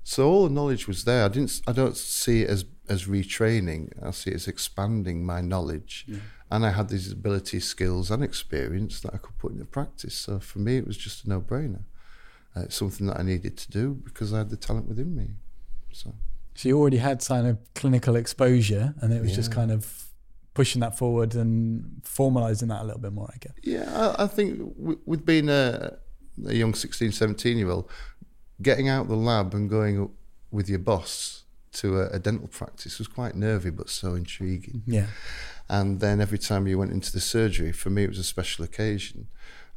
So 0.03 0.29
all 0.29 0.43
the 0.47 0.53
knowledge 0.53 0.87
was 0.87 1.03
there. 1.03 1.25
I 1.25 1.27
didn't. 1.27 1.59
I 1.67 1.73
don't 1.73 1.97
see 1.97 2.43
it 2.43 2.49
as 2.49 2.63
as 2.89 3.05
retraining. 3.05 3.91
I 4.03 4.11
see 4.11 4.31
it 4.31 4.35
as 4.35 4.47
expanding 4.47 5.25
my 5.25 5.41
knowledge. 5.41 6.05
Yeah 6.07 6.19
and 6.49 6.65
I 6.65 6.71
had 6.71 6.89
these 6.89 7.11
abilities, 7.11 7.65
skills, 7.65 8.09
and 8.09 8.23
experience 8.23 9.01
that 9.01 9.13
I 9.13 9.17
could 9.17 9.37
put 9.37 9.51
into 9.51 9.65
practice. 9.65 10.15
So 10.15 10.39
for 10.39 10.59
me, 10.59 10.77
it 10.77 10.87
was 10.87 10.97
just 10.97 11.25
a 11.25 11.29
no-brainer. 11.29 11.83
Uh, 12.55 12.61
it's 12.61 12.75
something 12.75 13.07
that 13.07 13.19
I 13.19 13.23
needed 13.23 13.57
to 13.57 13.71
do 13.71 13.95
because 14.05 14.33
I 14.33 14.39
had 14.39 14.49
the 14.49 14.57
talent 14.57 14.87
within 14.87 15.15
me. 15.15 15.31
So, 15.91 16.13
so 16.55 16.69
you 16.69 16.79
already 16.79 16.97
had 16.97 17.23
kind 17.25 17.47
of 17.47 17.57
clinical 17.75 18.15
exposure, 18.15 18.95
and 19.01 19.13
it 19.13 19.21
was 19.21 19.31
yeah. 19.31 19.35
just 19.35 19.51
kind 19.51 19.71
of 19.71 20.05
pushing 20.53 20.79
that 20.79 20.97
forward 20.97 21.35
and 21.35 22.01
formalizing 22.03 22.69
that 22.69 22.81
a 22.81 22.85
little 22.85 23.01
bit 23.01 23.11
more. 23.11 23.29
I 23.31 23.37
guess. 23.39 23.53
Yeah, 23.61 24.15
I, 24.17 24.23
I 24.23 24.27
think 24.27 24.73
with 25.05 25.25
being 25.25 25.49
a, 25.49 25.97
a 26.47 26.53
young 26.53 26.73
16, 26.73 27.11
17 27.11 27.57
year 27.57 27.69
old, 27.69 27.89
getting 28.61 28.87
out 28.87 29.09
the 29.09 29.15
lab 29.15 29.53
and 29.53 29.69
going 29.69 30.09
with 30.49 30.69
your 30.69 30.79
boss 30.79 31.43
to 31.77 32.01
a, 32.01 32.09
a 32.09 32.19
dental 32.19 32.47
practice 32.47 32.99
was 32.99 33.07
quite 33.07 33.35
nervy, 33.35 33.69
but 33.69 33.89
so 33.89 34.15
intriguing. 34.15 34.83
Yeah. 34.85 35.07
And 35.69 35.99
then 35.99 36.21
every 36.21 36.37
time 36.37 36.67
you 36.67 36.77
went 36.77 36.91
into 36.91 37.11
the 37.11 37.19
surgery, 37.19 37.71
for 37.71 37.89
me, 37.89 38.03
it 38.03 38.09
was 38.09 38.19
a 38.19 38.23
special 38.23 38.63
occasion. 38.63 39.27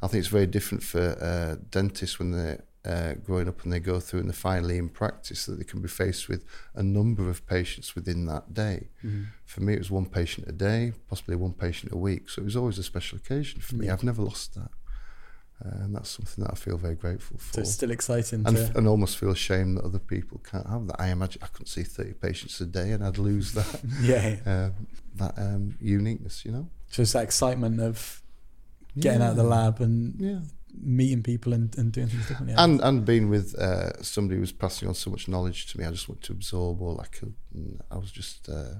I 0.01 0.07
think 0.07 0.19
it's 0.19 0.29
very 0.29 0.47
different 0.47 0.83
for 0.83 1.17
uh, 1.21 1.63
dentists 1.69 2.17
when 2.17 2.31
they're 2.31 2.63
uh, 2.83 3.13
growing 3.23 3.47
up 3.47 3.63
and 3.63 3.71
they 3.71 3.79
go 3.79 3.99
through 3.99 4.21
and 4.21 4.29
they're 4.29 4.33
finally 4.33 4.77
in 4.77 4.89
practice 4.89 5.45
that 5.45 5.59
they 5.59 5.63
can 5.63 5.81
be 5.81 5.87
faced 5.87 6.27
with 6.27 6.43
a 6.73 6.81
number 6.81 7.29
of 7.29 7.45
patients 7.45 7.93
within 7.93 8.25
that 8.25 8.53
day. 8.53 8.89
Mm-hmm. 9.03 9.23
For 9.45 9.61
me, 9.61 9.73
it 9.73 9.79
was 9.79 9.91
one 9.91 10.07
patient 10.07 10.47
a 10.47 10.51
day, 10.51 10.93
possibly 11.07 11.35
one 11.35 11.53
patient 11.53 11.91
a 11.91 11.97
week. 11.97 12.29
So 12.29 12.41
it 12.41 12.45
was 12.45 12.55
always 12.55 12.79
a 12.79 12.83
special 12.83 13.17
occasion 13.17 13.61
for 13.61 13.75
me. 13.75 13.85
Yeah. 13.85 13.93
I've 13.93 14.03
never 14.03 14.23
lost 14.23 14.55
that. 14.55 14.71
Uh, 15.63 15.83
and 15.83 15.95
that's 15.95 16.09
something 16.09 16.43
that 16.43 16.51
I 16.51 16.55
feel 16.55 16.77
very 16.77 16.95
grateful 16.95 17.37
for. 17.37 17.53
So 17.55 17.61
it's 17.61 17.71
still 17.73 17.91
exciting 17.91 18.43
and, 18.47 18.57
and 18.75 18.87
almost 18.87 19.17
feel 19.17 19.29
ashamed 19.31 19.77
that 19.77 19.83
other 19.85 19.99
people 19.99 20.41
can't 20.49 20.67
have 20.67 20.87
that. 20.87 20.99
I 20.99 21.09
imagine 21.09 21.41
I 21.43 21.47
couldn't 21.47 21.67
see 21.67 21.83
30 21.83 22.13
patients 22.13 22.59
a 22.61 22.65
day 22.65 22.91
and 22.93 23.03
I'd 23.03 23.17
lose 23.19 23.53
that 23.53 23.81
yeah, 24.01 24.37
yeah. 24.45 24.51
uh, 24.51 24.69
that 25.15 25.33
um, 25.37 25.75
uniqueness, 25.79 26.43
you 26.45 26.51
know? 26.51 26.67
Just 26.91 27.13
that 27.13 27.23
excitement 27.23 27.79
of 27.79 28.21
getting 28.97 29.21
out 29.21 29.31
of 29.31 29.37
the 29.37 29.43
lab 29.43 29.81
and 29.81 30.19
Yeah. 30.19 30.39
meeting 30.73 31.21
people 31.21 31.53
and, 31.53 31.77
and 31.77 31.91
doing 31.91 32.07
things 32.07 32.27
differently. 32.27 32.55
And 32.57 32.81
and 32.81 33.05
being 33.05 33.29
with 33.29 33.53
uh, 33.55 34.01
somebody 34.01 34.35
who 34.35 34.41
was 34.41 34.51
passing 34.51 34.87
on 34.87 34.95
so 34.95 35.09
much 35.11 35.27
knowledge 35.27 35.71
to 35.71 35.77
me, 35.79 35.85
I 35.85 35.91
just 35.91 36.09
wanted 36.09 36.23
to 36.23 36.31
absorb 36.33 36.81
all 36.81 36.99
I 36.99 37.05
could. 37.05 37.35
And 37.53 37.81
I 37.91 37.97
was 37.97 38.11
just, 38.11 38.49
uh, 38.49 38.75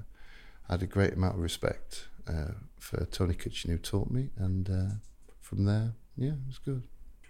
I 0.68 0.72
had 0.74 0.82
a 0.82 0.86
great 0.86 1.12
amount 1.14 1.36
of 1.36 1.40
respect 1.42 2.08
uh, 2.26 2.52
for 2.80 3.04
Tony 3.06 3.34
Kitchen 3.34 3.70
who 3.70 3.78
taught 3.78 4.10
me. 4.10 4.30
And 4.36 4.68
uh, 4.68 4.94
from 5.40 5.64
there, 5.64 5.92
yeah, 6.16 6.30
it 6.30 6.46
was 6.46 6.58
good. 6.58 6.82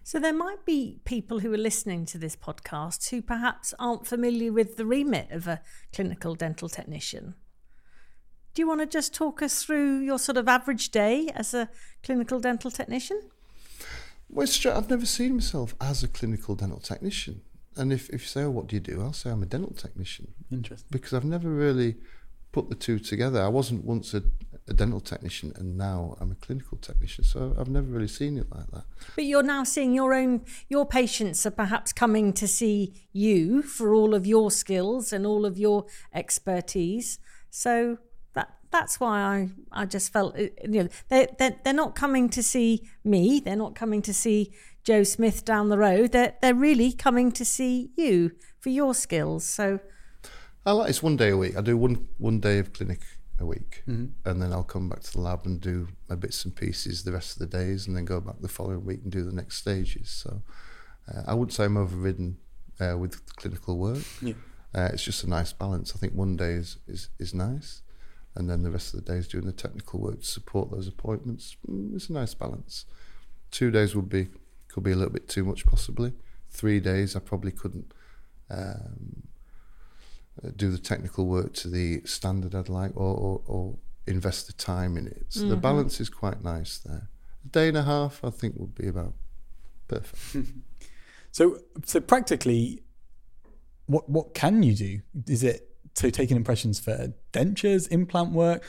So 0.04 0.18
there 0.18 0.32
might 0.32 0.64
be 0.64 1.00
people 1.04 1.38
who 1.38 1.52
are 1.54 1.58
listening 1.58 2.06
to 2.06 2.18
this 2.18 2.34
podcast 2.34 3.10
who 3.10 3.22
perhaps 3.22 3.72
aren't 3.78 4.06
familiar 4.06 4.52
with 4.52 4.76
the 4.76 4.84
remit 4.84 5.30
of 5.30 5.46
a 5.46 5.60
clinical 5.92 6.34
dental 6.34 6.68
technician. 6.68 7.34
Do 8.54 8.62
you 8.62 8.68
want 8.68 8.80
to 8.80 8.86
just 8.86 9.14
talk 9.14 9.42
us 9.42 9.62
through 9.62 10.00
your 10.00 10.18
sort 10.18 10.36
of 10.36 10.48
average 10.48 10.90
day 10.90 11.30
as 11.34 11.54
a 11.54 11.70
clinical 12.02 12.40
dental 12.40 12.70
technician? 12.70 13.30
Well, 14.28 14.44
it's. 14.44 14.64
I've 14.66 14.90
never 14.90 15.06
seen 15.06 15.34
myself 15.34 15.74
as 15.80 16.02
a 16.02 16.08
clinical 16.08 16.54
dental 16.54 16.80
technician. 16.80 17.42
And 17.76 17.92
if, 17.92 18.10
if 18.10 18.22
you 18.22 18.28
say, 18.28 18.42
oh, 18.42 18.50
what 18.50 18.66
do 18.66 18.76
you 18.76 18.80
do? 18.80 19.00
I'll 19.00 19.12
say 19.12 19.30
I'm 19.30 19.42
a 19.42 19.46
dental 19.46 19.72
technician 19.74 20.32
Interesting. 20.50 20.88
because 20.90 21.14
I've 21.14 21.24
never 21.24 21.48
really 21.48 21.96
put 22.50 22.68
the 22.68 22.74
two 22.74 22.98
together. 22.98 23.40
I 23.40 23.48
wasn't 23.48 23.84
once 23.84 24.12
a, 24.12 24.22
a 24.68 24.72
dental 24.72 25.00
technician 25.00 25.52
and 25.56 25.76
now 25.76 26.16
I'm 26.20 26.30
a 26.30 26.34
clinical 26.36 26.78
technician. 26.78 27.24
So 27.24 27.54
I've 27.58 27.68
never 27.68 27.86
really 27.86 28.08
seen 28.08 28.38
it 28.38 28.46
like 28.50 28.70
that. 28.70 28.84
But 29.16 29.24
you're 29.24 29.42
now 29.42 29.64
seeing 29.64 29.92
your 29.92 30.14
own, 30.14 30.44
your 30.68 30.86
patients 30.86 31.44
are 31.44 31.50
perhaps 31.50 31.92
coming 31.92 32.32
to 32.34 32.46
see 32.46 32.92
you 33.12 33.62
for 33.62 33.92
all 33.94 34.14
of 34.14 34.26
your 34.26 34.50
skills 34.50 35.12
and 35.12 35.26
all 35.26 35.44
of 35.44 35.58
your 35.58 35.86
expertise. 36.14 37.18
So 37.50 37.98
that 38.34 38.54
that's 38.70 39.00
why 39.00 39.20
I, 39.20 39.48
I 39.72 39.84
just 39.84 40.12
felt, 40.12 40.36
uh, 40.36 40.42
you 40.62 40.84
know, 40.84 40.88
they, 41.08 41.26
they're, 41.38 41.56
they're 41.64 41.74
not 41.74 41.96
coming 41.96 42.28
to 42.30 42.42
see 42.42 42.88
me. 43.04 43.40
They're 43.40 43.56
not 43.56 43.74
coming 43.74 44.00
to 44.02 44.14
see 44.14 44.52
Joe 44.84 45.02
Smith 45.02 45.44
down 45.44 45.70
the 45.70 45.78
road. 45.78 46.12
They're, 46.12 46.34
they're 46.40 46.54
really 46.54 46.92
coming 46.92 47.32
to 47.32 47.44
see 47.44 47.90
you 47.96 48.32
for 48.60 48.70
your 48.70 48.94
skills. 48.94 49.44
So 49.44 49.80
I 50.64 50.70
like 50.72 50.90
it's 50.90 51.02
one 51.02 51.16
day 51.16 51.30
a 51.30 51.36
week. 51.36 51.56
I 51.56 51.60
do 51.62 51.76
one 51.76 52.06
one 52.18 52.38
day 52.38 52.60
of 52.60 52.72
clinic 52.72 53.00
a 53.42 53.46
week, 53.46 53.82
Mm-hmm. 53.86 54.28
and 54.28 54.40
then 54.40 54.52
I'll 54.52 54.62
come 54.74 54.88
back 54.88 55.00
to 55.00 55.12
the 55.12 55.20
lab 55.20 55.44
and 55.46 55.60
do 55.60 55.88
my 56.08 56.16
bits 56.16 56.44
and 56.44 56.54
pieces 56.56 57.02
the 57.04 57.12
rest 57.12 57.32
of 57.34 57.38
the 57.40 57.58
days, 57.58 57.86
and 57.86 57.94
then 57.96 58.04
go 58.06 58.20
back 58.20 58.36
the 58.40 58.48
following 58.48 58.84
week 58.86 59.00
and 59.02 59.12
do 59.12 59.22
the 59.24 59.32
next 59.40 59.58
stages. 59.58 60.08
So 60.08 60.42
uh, 61.08 61.22
I 61.26 61.34
wouldn't 61.34 61.52
say 61.52 61.64
I'm 61.64 61.76
overridden 61.76 62.38
uh, 62.80 62.96
with 62.98 63.14
clinical 63.36 63.76
work. 63.78 64.04
Yeah. 64.22 64.34
Uh, 64.74 64.88
it's 64.92 65.04
just 65.04 65.22
a 65.24 65.28
nice 65.28 65.52
balance. 65.52 65.92
I 65.94 65.98
think 65.98 66.14
one 66.14 66.36
day 66.36 66.52
is, 66.52 66.78
is 66.88 67.08
is 67.18 67.34
nice, 67.34 67.82
and 68.34 68.48
then 68.48 68.62
the 68.62 68.70
rest 68.70 68.94
of 68.94 69.04
the 69.04 69.12
days 69.12 69.28
doing 69.28 69.44
the 69.46 69.52
technical 69.52 70.00
work 70.00 70.20
to 70.20 70.26
support 70.26 70.70
those 70.70 70.88
appointments. 70.88 71.56
Mm, 71.68 71.94
it's 71.94 72.08
a 72.08 72.12
nice 72.14 72.32
balance. 72.34 72.86
Two 73.50 73.70
days 73.70 73.94
would 73.94 74.08
be 74.08 74.28
could 74.68 74.82
be 74.84 74.92
a 74.92 74.96
little 74.96 75.12
bit 75.12 75.28
too 75.28 75.44
much 75.44 75.66
possibly. 75.66 76.12
Three 76.48 76.80
days 76.80 77.14
I 77.16 77.20
probably 77.20 77.52
couldn't. 77.52 77.92
Um, 78.50 79.24
do 80.56 80.70
the 80.70 80.78
technical 80.78 81.26
work 81.26 81.52
to 81.54 81.68
the 81.68 82.02
standard 82.04 82.54
I'd 82.54 82.68
like, 82.68 82.92
or, 82.96 83.14
or, 83.14 83.42
or 83.46 83.76
invest 84.06 84.46
the 84.46 84.52
time 84.52 84.96
in 84.96 85.06
it. 85.06 85.26
So 85.28 85.46
the 85.46 85.56
balance 85.56 86.00
is 86.00 86.08
quite 86.08 86.42
nice 86.42 86.78
there. 86.78 87.08
A 87.44 87.48
day 87.48 87.68
and 87.68 87.76
a 87.76 87.82
half, 87.82 88.20
I 88.24 88.30
think, 88.30 88.54
would 88.56 88.74
be 88.74 88.88
about 88.88 89.14
perfect. 89.88 90.48
So, 91.32 91.60
so 91.86 91.98
practically, 91.98 92.82
what 93.86 94.08
what 94.08 94.34
can 94.34 94.62
you 94.62 94.74
do? 94.74 95.00
Is 95.26 95.42
it 95.42 95.66
so 95.94 96.10
taking 96.10 96.36
impressions 96.36 96.78
for 96.78 97.14
dentures, 97.32 97.90
implant 97.90 98.32
work? 98.32 98.62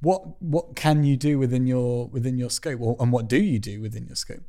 What 0.00 0.42
what 0.42 0.76
can 0.76 1.04
you 1.04 1.16
do 1.16 1.38
within 1.38 1.66
your 1.66 2.08
within 2.08 2.36
your 2.36 2.50
scope, 2.50 2.80
or, 2.82 2.96
and 3.00 3.10
what 3.10 3.28
do 3.28 3.42
you 3.42 3.58
do 3.58 3.80
within 3.80 4.06
your 4.06 4.16
scope? 4.16 4.42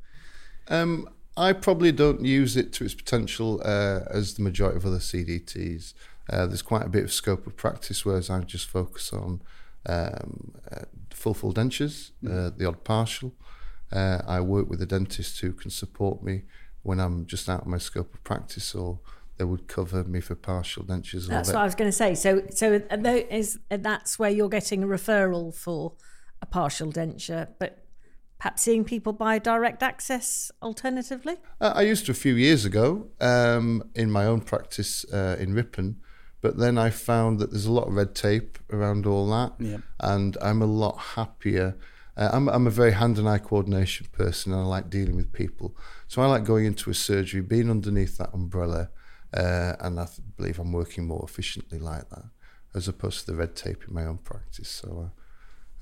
Um, 0.68 1.08
I 1.36 1.54
probably 1.54 1.92
don't 1.92 2.24
use 2.24 2.58
it 2.58 2.74
to 2.74 2.84
its 2.84 2.94
potential 2.94 3.62
uh, 3.64 4.02
as 4.10 4.36
the 4.36 4.44
majority 4.44 4.78
of 4.78 4.86
other 4.86 5.00
CDTs. 5.00 5.94
Uh, 6.30 6.46
there's 6.48 6.62
quite 6.62 6.86
a 6.86 6.90
bit 6.90 7.04
of 7.04 7.12
scope 7.12 7.46
of 7.46 7.56
practice, 7.56 8.06
whereas 8.06 8.30
I 8.30 8.40
just 8.42 8.68
focus 8.68 9.12
on 9.12 9.42
um, 9.86 10.54
uh, 10.72 10.86
full 11.12 11.34
full 11.34 11.54
dentures, 11.54 12.12
uh, 12.28 12.52
the 12.56 12.66
odd 12.66 12.84
partial. 12.84 13.34
Uh, 13.92 14.22
I 14.28 14.40
work 14.40 14.70
with 14.70 14.82
a 14.82 14.86
dentist 14.86 15.40
who 15.42 15.52
can 15.54 15.70
support 15.70 16.24
me 16.24 16.44
when 16.82 17.00
I'm 17.00 17.26
just 17.26 17.50
out 17.50 17.62
of 17.62 17.68
my 17.68 17.78
scope 17.78 18.14
of 18.14 18.24
practice, 18.24 18.74
or 18.74 19.00
they 19.38 19.44
would 19.44 19.68
cover 19.68 20.04
me 20.04 20.20
for 20.20 20.36
partial 20.36 20.84
dentures. 20.84 21.28
that's 21.28 21.50
what 21.50 21.58
I 21.58 21.66
was 21.66 21.76
going 21.76 21.90
to 21.90 21.98
say. 21.98 22.16
So 22.16 22.44
so 22.50 22.82
is 23.30 23.60
uh, 23.70 23.78
that's 23.80 24.18
where 24.18 24.30
you're 24.30 24.50
getting 24.50 24.84
a 24.84 24.88
referral 24.88 25.54
for 25.54 25.94
a 26.42 26.46
partial 26.46 26.92
denture, 26.92 27.48
but 27.60 27.84
perhaps 28.38 28.62
seeing 28.62 28.84
people 28.84 29.14
by 29.14 29.40
direct 29.40 29.82
access 29.82 30.52
alternatively. 30.62 31.38
Uh, 31.62 31.72
I 31.76 31.84
used 31.84 32.06
to 32.08 32.12
a 32.12 32.16
few 32.16 32.36
years 32.36 32.66
ago 32.66 33.08
um, 33.22 33.84
in 33.96 34.12
my 34.12 34.26
own 34.26 34.42
practice 34.42 35.06
uh, 35.14 35.38
in 35.40 35.54
Ripon, 35.54 36.02
but 36.44 36.58
then 36.58 36.78
I 36.78 36.90
found 36.92 37.40
that 37.40 37.50
there's 37.52 37.66
a 37.66 37.72
lot 37.72 37.88
of 37.88 37.94
red 37.96 38.14
tape 38.14 38.60
around 38.70 39.06
all 39.06 39.26
that, 39.32 39.54
Yeah. 39.60 39.78
and 40.00 40.38
I'm 40.42 40.62
a 40.62 40.66
lot 40.84 40.96
happier. 41.16 41.78
Uh, 42.18 42.30
I'm, 42.34 42.48
I'm 42.50 42.68
a 42.68 42.76
very 42.82 42.92
hand 42.92 43.18
and 43.18 43.28
eye 43.28 43.40
coordination 43.40 44.08
person, 44.12 44.52
and 44.54 44.62
I 44.62 44.66
like 44.66 44.90
dealing 44.90 45.16
with 45.16 45.32
people. 45.32 45.76
So 46.08 46.22
I 46.22 46.28
like 46.28 46.44
going 46.44 46.66
into 46.66 46.90
a 46.92 46.94
surgery, 46.94 47.42
being 47.42 47.70
underneath 47.72 48.18
that 48.18 48.32
umbrella, 48.34 48.90
uh, 49.34 49.74
and 49.80 50.00
I 50.00 50.06
th- 50.06 50.20
believe 50.38 50.60
I'm 50.60 50.74
working 50.74 51.08
more 51.08 51.24
efficiently 51.26 51.80
like 51.80 52.10
that, 52.10 52.26
as 52.76 52.88
opposed 52.90 53.22
to 53.22 53.26
the 53.32 53.38
red 53.38 53.56
tape 53.56 53.82
in 53.88 53.94
my 53.94 54.06
own 54.06 54.18
practice. 54.18 54.70
So 54.70 55.12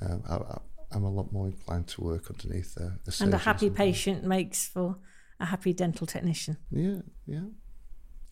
uh, 0.02 0.06
um, 0.06 0.24
I, 0.30 0.36
I, 0.36 0.58
I'm 0.92 1.04
a 1.04 1.12
lot 1.12 1.34
more 1.34 1.48
inclined 1.48 1.88
to 1.88 2.02
work 2.04 2.30
underneath 2.30 2.78
a, 2.78 3.00
a 3.08 3.24
And 3.24 3.34
a 3.34 3.38
happy 3.40 3.70
patient 3.72 4.24
makes 4.24 4.68
for 4.68 4.98
a 5.40 5.46
happy 5.46 5.74
dental 5.74 6.06
technician. 6.06 6.58
Yeah, 6.70 7.02
yeah. 7.26 7.46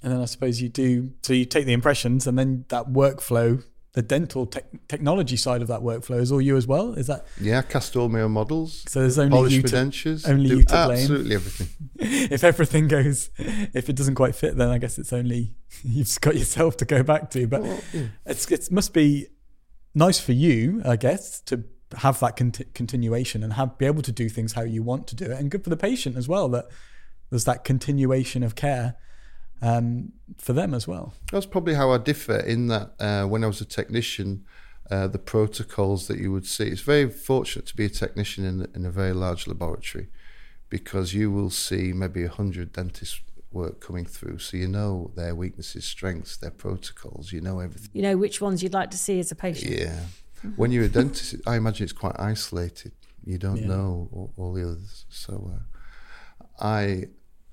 And 0.01 0.12
then 0.13 0.22
I 0.22 0.25
suppose 0.25 0.62
you 0.62 0.70
do. 0.70 1.12
So 1.24 1.34
you 1.34 1.46
take 1.46 1.65
the 1.65 1.74
impressions, 1.74 2.25
and 2.27 2.39
then 2.39 2.65
that 2.70 2.88
workflow, 2.88 3.63
the 3.94 4.01
dental 4.01 4.46
tech 4.46 4.65
technology 4.88 5.36
side 5.36 5.62
of 5.62 5.68
that 5.68 5.82
workflow, 5.82 6.22
is 6.22 6.32
all 6.32 6.39
you 6.41 6.56
as 6.56 6.65
well. 6.65 6.94
Is 6.94 7.08
that 7.08 7.25
Yeah, 7.41 7.62
cast 7.63 7.96
all 7.98 8.08
my 8.08 8.22
own 8.22 8.32
models. 8.32 8.84
so? 8.88 9.01
There's 9.01 9.20
only 9.20 9.32
Polish 9.36 9.53
you 9.53 9.62
to, 9.63 9.75
dentures. 9.75 10.29
only 10.29 10.50
do 10.50 10.58
you 10.58 10.63
to 10.63 10.86
blame. 10.86 10.91
Absolutely 11.00 11.36
everything. 11.36 11.68
if 12.32 12.44
everything 12.46 12.88
goes, 12.88 13.29
if 13.38 13.89
it 13.89 13.96
doesn't 13.98 14.15
quite 14.15 14.36
fit, 14.36 14.56
then 14.56 14.70
I 14.70 14.77
guess 14.77 14.98
it's 14.98 15.12
only 15.12 15.53
you've 15.84 16.08
just 16.08 16.22
got 16.22 16.36
yourself 16.38 16.77
to 16.77 16.86
go 16.86 17.03
back 17.03 17.29
to. 17.32 17.46
But 17.48 17.63
Well, 17.63 17.79
yeah. 17.94 18.03
it's 18.25 18.50
it 18.51 18.72
must 18.72 18.94
be 18.94 19.27
nice 19.94 20.20
for 20.20 20.32
you, 20.32 20.82
I 20.86 20.96
guess, 20.96 21.41
to 21.41 21.65
have 21.98 22.20
that 22.22 22.38
conti- 22.38 22.65
continuation 22.74 23.44
and 23.44 23.53
have 23.53 23.77
be 23.77 23.86
able 23.86 24.03
to 24.03 24.12
do 24.13 24.29
things 24.29 24.53
how 24.53 24.62
you 24.62 24.82
want 24.84 25.08
to 25.08 25.15
do 25.15 25.25
it, 25.25 25.32
and 25.32 25.51
good 25.51 25.63
for 25.65 25.72
the 25.72 25.75
patient 25.77 26.15
as 26.15 26.27
well 26.29 26.48
that 26.50 26.65
there's 27.32 27.46
that 27.46 27.65
continuation 27.65 28.44
of 28.44 28.56
care 28.56 28.96
um, 29.62 30.13
for 30.38 30.54
them 30.54 30.74
as 30.74 30.88
well. 30.88 31.13
That's 31.32 31.46
probably 31.46 31.74
how 31.75 31.92
I 31.92 31.98
differ 31.98 32.38
in 32.38 32.68
that 32.68 32.92
uh, 33.00 33.25
when 33.25 33.44
I 33.44 33.48
was 33.48 33.62
a 33.62 33.66
technician, 33.66 34.46
uh, 34.89 35.08
the 35.08 35.20
protocols 35.20 36.08
that 36.08 36.18
you 36.20 36.32
would 36.32 36.46
see. 36.46 36.66
It's 36.66 36.82
very 36.82 37.10
fortunate 37.10 37.66
to 37.68 37.75
be 37.75 37.86
a 37.86 37.89
technician 37.89 38.46
in, 38.46 38.68
in 38.74 38.86
a 38.86 38.92
very 38.92 39.13
large 39.13 39.48
laboratory 39.48 40.08
because 40.70 41.13
you 41.13 41.32
will 41.32 41.50
see 41.50 41.94
maybe 41.94 42.24
100 42.24 42.72
dentists 42.74 43.22
work 43.51 43.80
coming 43.82 44.06
through. 44.06 44.38
So 44.39 44.58
you 44.58 44.68
know 44.68 45.12
their 45.16 45.34
weaknesses, 45.36 45.86
strengths, 45.86 46.38
their 46.38 46.51
protocols, 46.51 47.32
you 47.34 47.42
know 47.42 47.60
everything. 47.60 47.89
You 47.94 48.01
know 48.04 48.18
which 48.18 48.39
ones 48.42 48.62
you'd 48.63 48.74
like 48.74 48.92
to 48.92 48.98
see 48.98 49.20
as 49.20 49.32
a 49.32 49.36
patient. 49.36 49.78
Yeah. 49.80 50.00
When 50.56 50.72
you're 50.72 50.86
a 50.86 50.89
dentist, 50.89 51.36
I 51.46 51.58
imagine 51.58 51.84
it's 51.84 51.92
quite 51.94 52.16
isolated. 52.18 52.94
You 53.25 53.38
don't 53.38 53.58
Yeah. 53.58 53.68
know 53.68 54.08
all, 54.13 54.34
all 54.38 54.54
the 54.54 54.63
others. 54.63 55.06
So 55.10 55.51
uh, 55.54 56.63
I 56.63 57.06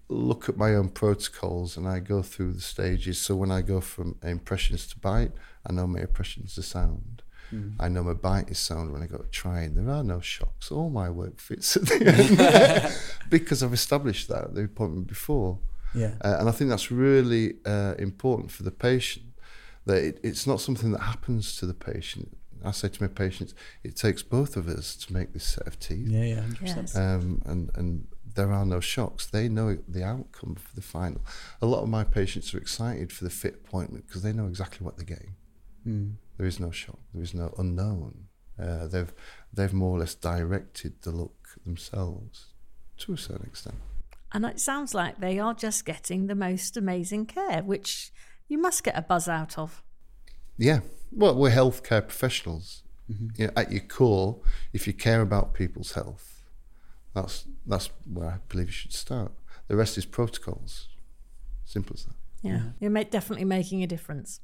look 0.08 0.48
at 0.48 0.56
my 0.56 0.75
own 0.75 0.88
protocols 0.88 1.76
and 1.76 1.88
I 1.88 1.98
go 1.98 2.22
through 2.22 2.52
the 2.52 2.60
stages. 2.60 3.18
So 3.18 3.34
when 3.34 3.50
I 3.50 3.60
go 3.62 3.80
from 3.80 4.16
impressions 4.22 4.86
to 4.88 4.98
bite, 4.98 5.32
I 5.66 5.72
know 5.72 5.86
my 5.86 6.00
impressions 6.00 6.54
to 6.54 6.62
sound. 6.62 7.22
I 7.78 7.88
know 7.88 8.02
my 8.02 8.12
bite 8.12 8.50
is 8.50 8.58
sound 8.58 8.92
when 8.92 9.02
I 9.02 9.06
go 9.06 9.18
to 9.18 9.28
try. 9.28 9.68
There 9.68 9.88
are 9.88 10.02
no 10.02 10.20
shocks. 10.20 10.72
All 10.72 10.90
my 10.90 11.08
work 11.08 11.38
fits 11.38 11.76
at 11.76 11.86
the 11.86 12.06
end 12.88 12.92
because 13.30 13.62
I've 13.62 13.72
established 13.72 14.28
that 14.28 14.44
at 14.44 14.54
the 14.54 14.64
appointment 14.64 15.06
before. 15.06 15.58
Yeah. 15.94 16.14
Uh, 16.22 16.36
and 16.40 16.48
I 16.48 16.52
think 16.52 16.70
that's 16.70 16.90
really 16.90 17.54
uh, 17.64 17.94
important 17.98 18.50
for 18.50 18.64
the 18.64 18.70
patient 18.70 19.26
that 19.84 20.02
it, 20.02 20.20
it's 20.22 20.46
not 20.46 20.60
something 20.60 20.90
that 20.92 21.02
happens 21.02 21.56
to 21.58 21.66
the 21.66 21.75
patient. 21.75 22.36
I 22.64 22.72
say 22.72 22.88
to 22.88 23.02
my 23.02 23.08
patients, 23.08 23.54
it 23.84 23.94
takes 23.94 24.22
both 24.22 24.56
of 24.56 24.66
us 24.66 24.96
to 24.96 25.12
make 25.12 25.32
this 25.32 25.44
set 25.44 25.66
of 25.66 25.78
teeth. 25.78 26.08
Yeah, 26.08 26.25
yeah, 26.25 26.40
100%. 26.40 26.76
Yes. 26.76 26.96
Um, 26.96 27.42
and, 27.46 27.70
and 27.76 28.08
there 28.36 28.52
are 28.52 28.64
no 28.64 28.80
shocks. 28.80 29.26
They 29.26 29.48
know 29.48 29.78
the 29.88 30.04
outcome 30.04 30.54
for 30.54 30.74
the 30.74 30.82
final. 30.82 31.20
A 31.60 31.66
lot 31.66 31.82
of 31.82 31.88
my 31.88 32.04
patients 32.04 32.54
are 32.54 32.58
excited 32.58 33.12
for 33.12 33.24
the 33.24 33.30
fit 33.30 33.62
appointment 33.64 34.06
because 34.06 34.22
they 34.22 34.32
know 34.32 34.46
exactly 34.46 34.84
what 34.84 34.96
they're 34.96 35.04
getting. 35.04 35.34
Mm. 35.86 36.14
There 36.36 36.46
is 36.46 36.60
no 36.60 36.70
shock. 36.70 36.98
There 37.12 37.22
is 37.22 37.34
no 37.34 37.54
unknown. 37.58 38.28
Uh, 38.60 38.86
they've 38.86 39.12
they've 39.52 39.72
more 39.72 39.96
or 39.96 39.98
less 39.98 40.14
directed 40.14 41.02
the 41.02 41.10
look 41.10 41.48
themselves 41.64 42.46
to 42.98 43.12
a 43.12 43.18
certain 43.18 43.46
extent. 43.46 43.76
And 44.32 44.44
it 44.44 44.60
sounds 44.60 44.94
like 44.94 45.18
they 45.18 45.38
are 45.38 45.54
just 45.54 45.84
getting 45.84 46.26
the 46.26 46.34
most 46.34 46.76
amazing 46.76 47.26
care, 47.26 47.62
which 47.62 48.12
you 48.48 48.58
must 48.58 48.84
get 48.84 48.96
a 48.96 49.02
buzz 49.02 49.28
out 49.28 49.58
of. 49.58 49.82
Yeah. 50.58 50.80
Well, 51.12 51.34
we're 51.34 51.50
healthcare 51.50 52.02
professionals. 52.02 52.82
You 53.36 53.46
know, 53.46 53.52
at 53.56 53.70
your 53.70 53.82
core, 53.82 54.40
if 54.72 54.88
you 54.88 54.92
care 54.92 55.20
about 55.20 55.54
people's 55.54 55.92
health, 55.92 56.35
that's 57.16 57.46
that's 57.66 57.88
where 58.04 58.28
I 58.28 58.38
believe 58.49 58.66
you 58.66 58.73
should 58.73 58.92
start. 58.92 59.32
The 59.68 59.76
rest 59.76 59.99
is 59.99 60.04
protocols. 60.04 60.88
Simple 61.64 61.94
as 61.94 62.04
that. 62.04 62.14
Yeah, 62.42 62.61
you're 62.78 62.90
ma- 62.90 63.02
definitely 63.18 63.46
making 63.46 63.82
a 63.82 63.87
difference. 63.87 64.40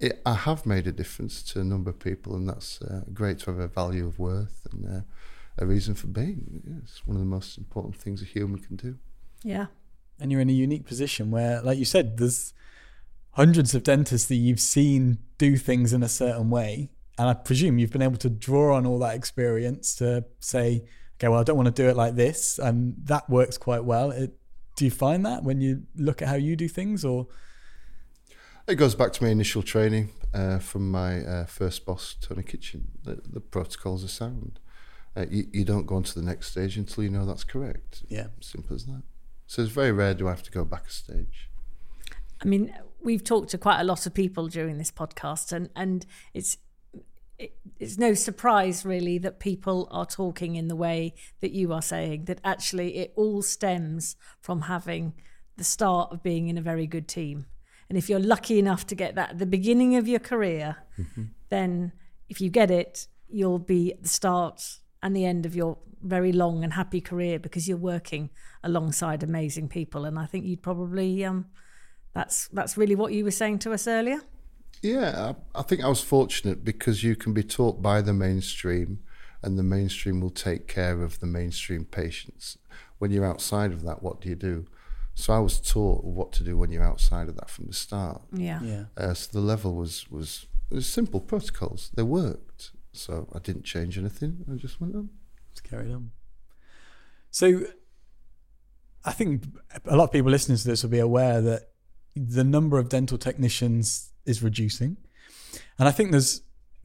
It, 0.00 0.20
I 0.26 0.34
have 0.34 0.66
made 0.66 0.86
a 0.88 0.92
difference 0.92 1.42
to 1.52 1.60
a 1.60 1.64
number 1.64 1.90
of 1.90 1.98
people, 2.00 2.34
and 2.34 2.48
that's 2.48 2.80
uh, 2.82 3.02
great 3.12 3.38
to 3.40 3.50
have 3.50 3.60
a 3.60 3.68
value 3.68 4.06
of 4.06 4.18
worth 4.18 4.66
and 4.72 4.84
uh, 4.86 5.00
a 5.58 5.66
reason 5.66 5.94
for 5.94 6.08
being. 6.08 6.62
Yeah, 6.66 6.80
it's 6.82 7.06
one 7.06 7.16
of 7.16 7.20
the 7.20 7.28
most 7.36 7.58
important 7.58 7.94
things 7.96 8.22
a 8.22 8.24
human 8.24 8.58
can 8.58 8.76
do. 8.76 8.96
Yeah. 9.44 9.66
and 10.18 10.30
you're 10.32 10.40
in 10.40 10.50
a 10.50 10.52
unique 10.52 10.86
position 10.86 11.30
where, 11.30 11.60
like 11.62 11.78
you 11.78 11.84
said, 11.84 12.16
there's 12.16 12.54
hundreds 13.32 13.74
of 13.74 13.82
dentists 13.82 14.28
that 14.28 14.36
you've 14.36 14.60
seen 14.60 15.18
do 15.38 15.56
things 15.56 15.92
in 15.92 16.02
a 16.02 16.08
certain 16.08 16.48
way, 16.50 16.90
and 17.18 17.28
I 17.28 17.34
presume 17.34 17.78
you've 17.78 17.92
been 17.92 18.02
able 18.02 18.18
to 18.18 18.30
draw 18.30 18.74
on 18.76 18.86
all 18.86 18.98
that 19.00 19.14
experience 19.14 19.94
to 19.96 20.24
say, 20.40 20.84
okay, 21.22 21.28
well, 21.28 21.40
I 21.40 21.44
don't 21.44 21.56
want 21.56 21.74
to 21.74 21.82
do 21.82 21.88
it 21.88 21.96
like 21.96 22.16
this, 22.16 22.58
and 22.58 22.96
that 23.04 23.30
works 23.30 23.56
quite 23.56 23.84
well. 23.84 24.10
It, 24.10 24.32
do 24.74 24.84
you 24.84 24.90
find 24.90 25.24
that 25.24 25.44
when 25.44 25.60
you 25.60 25.84
look 25.94 26.20
at 26.20 26.28
how 26.28 26.34
you 26.34 26.56
do 26.56 26.66
things, 26.66 27.04
or 27.04 27.28
It 28.66 28.74
goes 28.74 28.96
back 28.96 29.12
to 29.14 29.22
my 29.22 29.30
initial 29.30 29.62
training 29.62 30.10
uh, 30.34 30.58
from 30.58 30.90
my 30.90 31.24
uh, 31.24 31.46
first 31.46 31.86
boss, 31.86 32.16
Tony 32.20 32.42
Kitchen. 32.42 32.88
The, 33.04 33.20
the 33.24 33.40
protocols 33.40 34.04
are 34.04 34.08
sound. 34.08 34.58
Uh, 35.16 35.26
you, 35.30 35.44
you 35.52 35.64
don't 35.64 35.86
go 35.86 35.96
on 35.96 36.02
to 36.04 36.14
the 36.14 36.24
next 36.24 36.50
stage 36.50 36.76
until 36.76 37.04
you 37.04 37.10
know 37.10 37.24
that's 37.24 37.44
correct. 37.44 38.02
yeah, 38.08 38.28
Simple 38.40 38.74
as 38.74 38.86
that. 38.86 39.02
So 39.46 39.62
it's 39.62 39.70
very 39.70 39.92
rare 39.92 40.14
do 40.14 40.26
I 40.26 40.30
have 40.30 40.42
to 40.42 40.50
go 40.50 40.64
back 40.64 40.88
a 40.88 40.90
stage. 40.90 41.50
I 42.42 42.46
mean, 42.46 42.74
we've 43.00 43.22
talked 43.22 43.50
to 43.50 43.58
quite 43.58 43.80
a 43.80 43.84
lot 43.84 44.06
of 44.06 44.14
people 44.14 44.48
during 44.48 44.78
this 44.78 44.90
podcast, 44.90 45.52
and 45.52 45.68
and 45.76 46.04
it's 46.34 46.56
it, 47.42 47.56
it's 47.78 47.98
no 47.98 48.14
surprise 48.14 48.84
really 48.84 49.18
that 49.18 49.40
people 49.40 49.88
are 49.90 50.06
talking 50.06 50.56
in 50.56 50.68
the 50.68 50.76
way 50.76 51.14
that 51.40 51.52
you 51.52 51.72
are 51.72 51.82
saying. 51.82 52.26
That 52.26 52.40
actually, 52.44 52.96
it 52.96 53.12
all 53.16 53.42
stems 53.42 54.16
from 54.40 54.62
having 54.62 55.14
the 55.56 55.64
start 55.64 56.12
of 56.12 56.22
being 56.22 56.48
in 56.48 56.56
a 56.56 56.62
very 56.62 56.86
good 56.86 57.08
team. 57.08 57.46
And 57.88 57.98
if 57.98 58.08
you're 58.08 58.20
lucky 58.20 58.58
enough 58.58 58.86
to 58.86 58.94
get 58.94 59.16
that 59.16 59.30
at 59.30 59.38
the 59.38 59.46
beginning 59.46 59.96
of 59.96 60.08
your 60.08 60.20
career, 60.20 60.76
then 61.50 61.92
if 62.28 62.40
you 62.40 62.48
get 62.48 62.70
it, 62.70 63.08
you'll 63.28 63.58
be 63.58 63.92
at 63.92 64.02
the 64.02 64.08
start 64.08 64.78
and 65.02 65.14
the 65.14 65.26
end 65.26 65.44
of 65.44 65.54
your 65.54 65.78
very 66.02 66.32
long 66.32 66.64
and 66.64 66.72
happy 66.72 67.00
career 67.00 67.38
because 67.38 67.68
you're 67.68 67.76
working 67.76 68.30
alongside 68.62 69.22
amazing 69.22 69.68
people. 69.68 70.04
And 70.04 70.18
I 70.18 70.26
think 70.26 70.44
you'd 70.46 70.62
probably 70.62 71.24
um, 71.24 71.46
that's 72.14 72.48
that's 72.48 72.76
really 72.76 72.94
what 72.94 73.12
you 73.12 73.24
were 73.24 73.30
saying 73.30 73.58
to 73.60 73.72
us 73.72 73.86
earlier. 73.86 74.20
Yeah, 74.80 75.34
I, 75.54 75.60
I 75.60 75.62
think 75.62 75.82
I 75.84 75.88
was 75.88 76.00
fortunate 76.00 76.64
because 76.64 77.04
you 77.04 77.14
can 77.14 77.32
be 77.32 77.42
taught 77.42 77.82
by 77.82 78.00
the 78.00 78.12
mainstream, 78.12 79.00
and 79.42 79.58
the 79.58 79.62
mainstream 79.62 80.20
will 80.20 80.30
take 80.30 80.66
care 80.66 81.02
of 81.02 81.20
the 81.20 81.26
mainstream 81.26 81.84
patients. 81.84 82.58
When 82.98 83.10
you're 83.10 83.26
outside 83.26 83.72
of 83.72 83.82
that, 83.82 84.02
what 84.02 84.20
do 84.20 84.28
you 84.28 84.34
do? 84.36 84.66
So 85.14 85.32
I 85.34 85.40
was 85.40 85.60
taught 85.60 86.04
what 86.04 86.32
to 86.32 86.44
do 86.44 86.56
when 86.56 86.70
you're 86.72 86.82
outside 86.84 87.28
of 87.28 87.36
that 87.36 87.50
from 87.50 87.66
the 87.66 87.74
start. 87.74 88.22
Yeah. 88.32 88.60
yeah, 88.62 88.84
Uh, 88.96 89.12
so 89.14 89.28
the 89.32 89.40
level 89.40 89.74
was 89.74 90.10
was 90.10 90.46
it 90.70 90.74
was 90.76 90.86
simple 90.86 91.20
protocols. 91.20 91.90
They 91.94 92.02
worked. 92.02 92.70
So 92.92 93.28
I 93.34 93.38
didn't 93.38 93.64
change 93.64 93.98
anything. 93.98 94.44
I 94.50 94.56
just 94.56 94.80
went 94.80 94.94
on. 94.94 95.10
it's 95.50 95.60
carried 95.60 95.90
on. 95.92 96.10
So, 97.30 97.64
I 99.04 99.12
think 99.12 99.44
a 99.86 99.96
lot 99.96 100.04
of 100.04 100.12
people 100.12 100.30
listening 100.30 100.58
to 100.58 100.64
this 100.68 100.82
will 100.82 100.90
be 100.90 100.98
aware 100.98 101.40
that 101.40 101.70
the 102.14 102.44
number 102.44 102.78
of 102.78 102.90
dental 102.90 103.16
technicians 103.16 104.11
is 104.26 104.42
reducing, 104.42 104.96
and 105.78 105.88
I 105.88 105.90
think 105.90 106.10
there's 106.10 106.42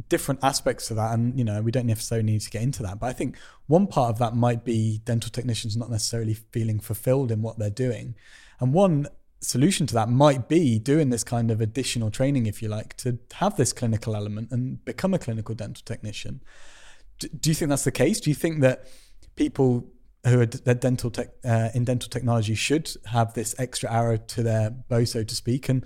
different 0.09 0.43
aspects 0.43 0.87
to 0.87 0.93
that. 0.93 1.13
And 1.13 1.37
you 1.37 1.43
know, 1.43 1.61
we 1.61 1.71
don't 1.71 1.87
necessarily 1.87 2.25
need 2.25 2.41
to 2.41 2.49
get 2.49 2.61
into 2.61 2.83
that, 2.83 2.99
but 2.99 3.07
I 3.07 3.13
think 3.13 3.37
one 3.67 3.87
part 3.87 4.09
of 4.11 4.19
that 4.19 4.35
might 4.35 4.63
be 4.63 5.01
dental 5.05 5.31
technicians 5.31 5.75
not 5.75 5.89
necessarily 5.89 6.33
feeling 6.33 6.79
fulfilled 6.79 7.31
in 7.31 7.41
what 7.41 7.57
they're 7.57 7.69
doing, 7.69 8.15
and 8.59 8.73
one 8.73 9.07
solution 9.39 9.85
to 9.87 9.93
that 9.93 10.09
might 10.09 10.47
be 10.47 10.79
doing 10.79 11.09
this 11.09 11.23
kind 11.23 11.51
of 11.51 11.61
additional 11.61 12.09
training, 12.09 12.45
if 12.47 12.61
you 12.61 12.67
like, 12.67 12.97
to 12.97 13.19
have 13.33 13.55
this 13.55 13.71
clinical 13.71 14.15
element 14.15 14.51
and 14.51 14.83
become 14.83 15.13
a 15.13 15.19
clinical 15.19 15.53
dental 15.53 15.83
technician. 15.85 16.41
Do 17.19 17.49
you 17.49 17.53
think 17.53 17.69
that's 17.69 17.83
the 17.83 17.91
case? 17.91 18.19
Do 18.19 18.29
you 18.29 18.35
think 18.35 18.61
that 18.61 18.87
people 19.35 19.87
who 20.25 20.41
are 20.41 20.45
d- 20.45 20.73
dental 20.73 21.09
tech 21.09 21.29
uh, 21.43 21.69
in 21.73 21.83
dental 21.83 22.09
technology 22.09 22.55
should 22.55 22.91
have 23.05 23.33
this 23.33 23.55
extra 23.57 23.91
arrow 23.91 24.17
to 24.17 24.43
their 24.43 24.69
bow, 24.69 25.03
so 25.03 25.23
to 25.23 25.35
speak? 25.35 25.69
And 25.69 25.85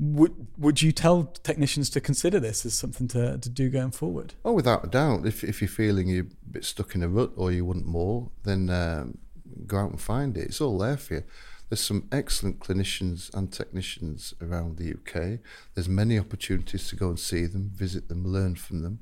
would 0.00 0.46
would 0.56 0.80
you 0.80 0.92
tell 0.92 1.24
technicians 1.42 1.90
to 1.90 2.00
consider 2.00 2.38
this 2.38 2.64
as 2.64 2.74
something 2.74 3.08
to, 3.08 3.38
to 3.38 3.48
do 3.48 3.68
going 3.68 3.90
forward? 3.90 4.34
Oh, 4.44 4.52
without 4.52 4.84
a 4.84 4.88
doubt. 4.88 5.26
If 5.26 5.42
if 5.42 5.60
you're 5.60 5.68
feeling 5.68 6.08
you're 6.08 6.24
a 6.24 6.50
bit 6.52 6.64
stuck 6.64 6.94
in 6.94 7.02
a 7.02 7.08
rut 7.08 7.32
or 7.36 7.50
you 7.50 7.64
want 7.64 7.84
more, 7.84 8.30
then 8.44 8.70
um, 8.70 9.18
go 9.66 9.78
out 9.78 9.90
and 9.90 10.00
find 10.00 10.36
it. 10.36 10.44
It's 10.44 10.60
all 10.60 10.78
there 10.78 10.96
for 10.96 11.14
you. 11.14 11.24
There's 11.68 11.80
some 11.80 12.08
excellent 12.10 12.60
clinicians 12.60 13.32
and 13.34 13.52
technicians 13.52 14.34
around 14.40 14.76
the 14.78 14.92
UK. 14.92 15.40
There's 15.74 15.88
many 15.88 16.18
opportunities 16.18 16.88
to 16.88 16.96
go 16.96 17.08
and 17.08 17.18
see 17.18 17.44
them, 17.44 17.70
visit 17.74 18.08
them, 18.08 18.24
learn 18.24 18.54
from 18.54 18.82
them. 18.82 19.00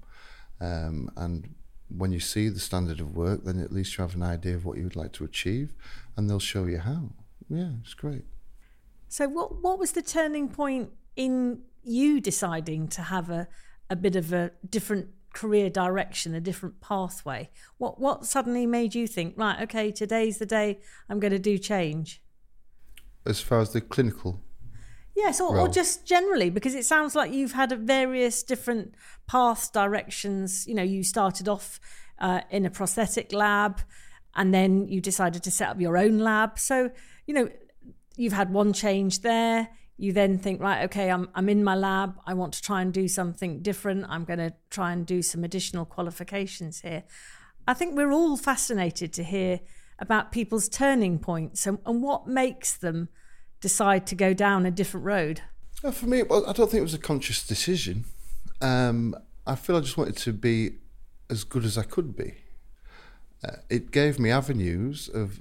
Um, 0.60 1.10
and 1.16 1.54
when 1.88 2.10
you 2.10 2.18
see 2.18 2.48
the 2.48 2.58
standard 2.58 2.98
of 2.98 3.14
work, 3.14 3.44
then 3.44 3.60
at 3.60 3.72
least 3.72 3.96
you 3.96 4.02
have 4.02 4.16
an 4.16 4.22
idea 4.22 4.56
of 4.56 4.64
what 4.64 4.78
you 4.78 4.84
would 4.84 4.96
like 4.96 5.12
to 5.12 5.24
achieve, 5.24 5.74
and 6.16 6.28
they'll 6.28 6.40
show 6.40 6.64
you 6.64 6.78
how. 6.78 7.10
Yeah, 7.48 7.70
it's 7.82 7.94
great. 7.94 8.24
So 9.08 9.28
what 9.28 9.62
what 9.62 9.78
was 9.78 9.92
the 9.92 10.02
turning 10.02 10.48
point 10.48 10.90
in 11.14 11.62
you 11.82 12.20
deciding 12.20 12.88
to 12.88 13.02
have 13.02 13.30
a 13.30 13.48
a 13.88 13.96
bit 13.96 14.16
of 14.16 14.32
a 14.32 14.50
different 14.68 15.08
career 15.32 15.70
direction, 15.70 16.34
a 16.34 16.40
different 16.40 16.80
pathway? 16.80 17.50
What 17.78 18.00
what 18.00 18.26
suddenly 18.26 18.66
made 18.66 18.94
you 18.94 19.06
think, 19.06 19.34
right, 19.36 19.60
okay, 19.62 19.90
today's 19.90 20.38
the 20.38 20.46
day 20.46 20.80
I'm 21.08 21.20
going 21.20 21.32
to 21.32 21.38
do 21.38 21.58
change? 21.58 22.22
As 23.24 23.40
far 23.40 23.60
as 23.60 23.72
the 23.72 23.80
clinical 23.80 24.40
Yes, 25.16 25.40
or, 25.40 25.58
or 25.58 25.66
just 25.66 26.04
generally, 26.04 26.50
because 26.50 26.74
it 26.74 26.84
sounds 26.84 27.14
like 27.14 27.32
you've 27.32 27.52
had 27.52 27.72
a 27.72 27.76
various 27.76 28.42
different 28.42 28.94
paths, 29.26 29.70
directions. 29.70 30.66
You 30.66 30.74
know, 30.74 30.82
you 30.82 31.02
started 31.02 31.48
off 31.48 31.80
uh, 32.18 32.42
in 32.50 32.66
a 32.66 32.70
prosthetic 32.70 33.32
lab, 33.32 33.80
and 34.34 34.52
then 34.52 34.88
you 34.88 35.00
decided 35.00 35.42
to 35.44 35.50
set 35.50 35.70
up 35.70 35.80
your 35.80 35.96
own 35.96 36.18
lab. 36.18 36.58
So, 36.58 36.90
you 37.26 37.32
know, 37.32 37.48
you've 38.16 38.32
had 38.32 38.52
one 38.52 38.72
change 38.72 39.20
there. 39.20 39.68
You 39.98 40.12
then 40.12 40.38
think, 40.38 40.60
right, 40.60 40.84
okay, 40.84 41.10
I'm 41.10 41.28
I'm 41.34 41.48
in 41.48 41.64
my 41.64 41.74
lab. 41.74 42.18
I 42.26 42.34
want 42.34 42.52
to 42.54 42.62
try 42.62 42.82
and 42.82 42.92
do 42.92 43.08
something 43.08 43.62
different. 43.62 44.04
I'm 44.08 44.24
going 44.24 44.38
to 44.38 44.52
try 44.68 44.92
and 44.92 45.06
do 45.06 45.22
some 45.22 45.42
additional 45.42 45.86
qualifications 45.86 46.80
here. 46.80 47.04
I 47.66 47.74
think 47.74 47.96
we're 47.96 48.12
all 48.12 48.36
fascinated 48.36 49.12
to 49.14 49.24
hear 49.24 49.60
about 49.98 50.32
people's 50.32 50.68
turning 50.68 51.18
points 51.18 51.66
and, 51.66 51.78
and 51.86 52.02
what 52.02 52.26
makes 52.26 52.76
them 52.76 53.08
decide 53.60 54.06
to 54.08 54.14
go 54.14 54.34
down 54.34 54.66
a 54.66 54.70
different 54.70 55.06
road. 55.06 55.40
Uh, 55.82 55.90
for 55.90 56.06
me, 56.06 56.22
well, 56.22 56.46
I 56.46 56.52
don't 56.52 56.70
think 56.70 56.80
it 56.80 56.84
was 56.84 56.94
a 56.94 56.98
conscious 56.98 57.46
decision. 57.46 58.04
Um, 58.60 59.14
I 59.46 59.54
feel 59.54 59.76
I 59.76 59.80
just 59.80 59.96
wanted 59.96 60.16
to 60.18 60.32
be 60.32 60.72
as 61.30 61.44
good 61.44 61.64
as 61.64 61.78
I 61.78 61.82
could 61.82 62.14
be. 62.14 62.34
Uh, 63.42 63.56
it 63.70 63.90
gave 63.90 64.18
me 64.18 64.30
avenues 64.30 65.08
of. 65.08 65.40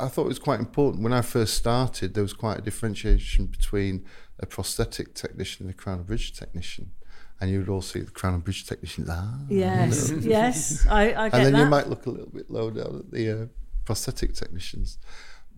I 0.00 0.08
thought 0.08 0.24
it 0.24 0.28
was 0.28 0.38
quite 0.38 0.60
important 0.60 1.02
when 1.02 1.12
I 1.12 1.22
first 1.22 1.54
started. 1.54 2.14
There 2.14 2.22
was 2.22 2.32
quite 2.32 2.58
a 2.58 2.62
differentiation 2.62 3.46
between 3.46 4.04
a 4.38 4.46
prosthetic 4.46 5.14
technician 5.14 5.66
and 5.66 5.74
a 5.74 5.76
crown 5.76 5.98
and 5.98 6.06
bridge 6.06 6.32
technician, 6.32 6.92
and 7.40 7.50
you 7.50 7.58
would 7.58 7.68
all 7.68 7.82
see 7.82 8.00
the 8.00 8.10
crown 8.10 8.34
and 8.34 8.44
bridge 8.44 8.66
technicians. 8.66 9.08
Ah, 9.10 9.38
Yes, 9.48 10.10
yes, 10.20 10.86
I, 10.88 11.12
I 11.14 11.28
get 11.28 11.34
and 11.34 11.46
then 11.46 11.52
that. 11.52 11.60
you 11.60 11.66
might 11.66 11.88
look 11.88 12.06
a 12.06 12.10
little 12.10 12.30
bit 12.30 12.50
low 12.50 12.70
down 12.70 13.00
at 13.00 13.10
the 13.10 13.30
uh, 13.42 13.46
prosthetic 13.84 14.34
technicians. 14.34 14.98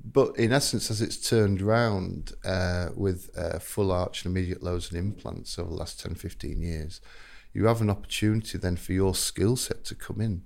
But 0.05 0.37
in 0.37 0.53
essence, 0.53 0.91
as 0.91 1.01
it's 1.01 1.17
turned 1.17 1.63
round 1.63 2.33
uh, 2.45 2.89
with 2.97 3.31
uh, 3.37 3.61
full 3.61 3.93
arch 3.93 4.25
and 4.25 4.37
immediate 4.37 4.61
loads 4.63 4.91
and 4.91 4.99
implants 4.99 5.59
over 5.61 5.71
the 5.71 5.77
last 5.77 6.01
10, 6.01 6.17
15 6.17 6.61
years, 6.61 7.01
you 7.53 7.67
have 7.67 7.81
an 7.81 7.89
opportunity 7.91 8.59
then 8.59 8.77
for 8.77 8.93
your 8.95 9.15
skill 9.15 9.55
set 9.55 9.85
to 9.85 9.95
come 9.95 10.21
in. 10.21 10.43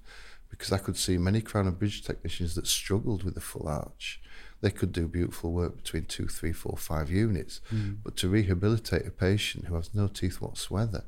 Because 0.50 0.72
I 0.72 0.78
could 0.78 0.96
see 0.96 1.18
many 1.18 1.40
crown 1.40 1.66
and 1.66 1.78
bridge 1.78 2.02
technicians 2.02 2.54
that 2.54 2.66
struggled 2.66 3.24
with 3.24 3.34
the 3.34 3.40
full 3.40 3.68
arch. 3.68 4.20
They 4.62 4.70
could 4.70 4.92
do 4.92 5.06
beautiful 5.06 5.52
work 5.52 5.76
between 5.76 6.06
two, 6.06 6.28
three, 6.28 6.52
four, 6.52 6.76
five 6.78 7.10
units. 7.10 7.60
But 8.02 8.16
to 8.18 8.28
rehabilitate 8.28 9.06
a 9.06 9.10
patient 9.10 9.66
who 9.66 9.74
has 9.74 9.94
no 9.94 10.08
teeth 10.08 10.40
whatsoever, 10.40 11.04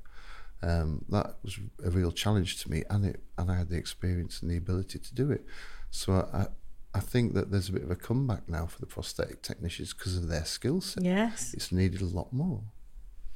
um, 0.63 1.05
that 1.09 1.37
was 1.43 1.59
a 1.85 1.91
real 1.91 2.11
challenge 2.13 2.63
to 2.63 2.71
me, 2.71 2.83
and 2.91 3.05
it 3.05 3.21
and 3.39 3.51
I 3.51 3.57
had 3.57 3.69
the 3.69 3.77
experience 3.77 4.43
and 4.43 4.51
the 4.51 4.57
ability 4.57 4.99
to 4.99 5.15
do 5.15 5.31
it. 5.31 5.47
So 5.91 6.29
I, 6.33 6.49
I 6.95 7.01
think 7.01 7.35
that 7.35 7.51
there's 7.51 7.69
a 7.69 7.73
bit 7.73 7.83
of 7.83 7.91
a 7.91 7.97
comeback 7.97 8.49
now 8.49 8.67
for 8.67 8.81
the 8.81 8.87
prosthetic 8.87 9.43
technicians 9.43 9.95
because 9.95 10.17
of 10.17 10.29
their 10.29 10.45
skill 10.45 10.81
set. 10.81 11.05
Yes. 11.05 11.55
It's 11.55 11.71
needed 11.71 12.01
a 12.01 12.07
lot 12.07 12.33
more. 12.33 12.63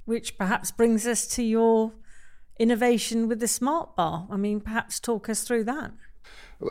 Which 0.05 0.37
perhaps 0.37 0.73
brings 0.73 1.07
us 1.07 1.27
to 1.29 1.43
your 1.43 1.93
innovation 2.59 3.29
with 3.29 3.41
the 3.41 3.49
smart 3.49 3.97
bar. 3.97 4.27
I 4.31 4.37
mean, 4.37 4.61
perhaps 4.61 5.01
talk 5.01 5.29
us 5.29 5.45
through 5.45 5.65
that. 5.65 5.93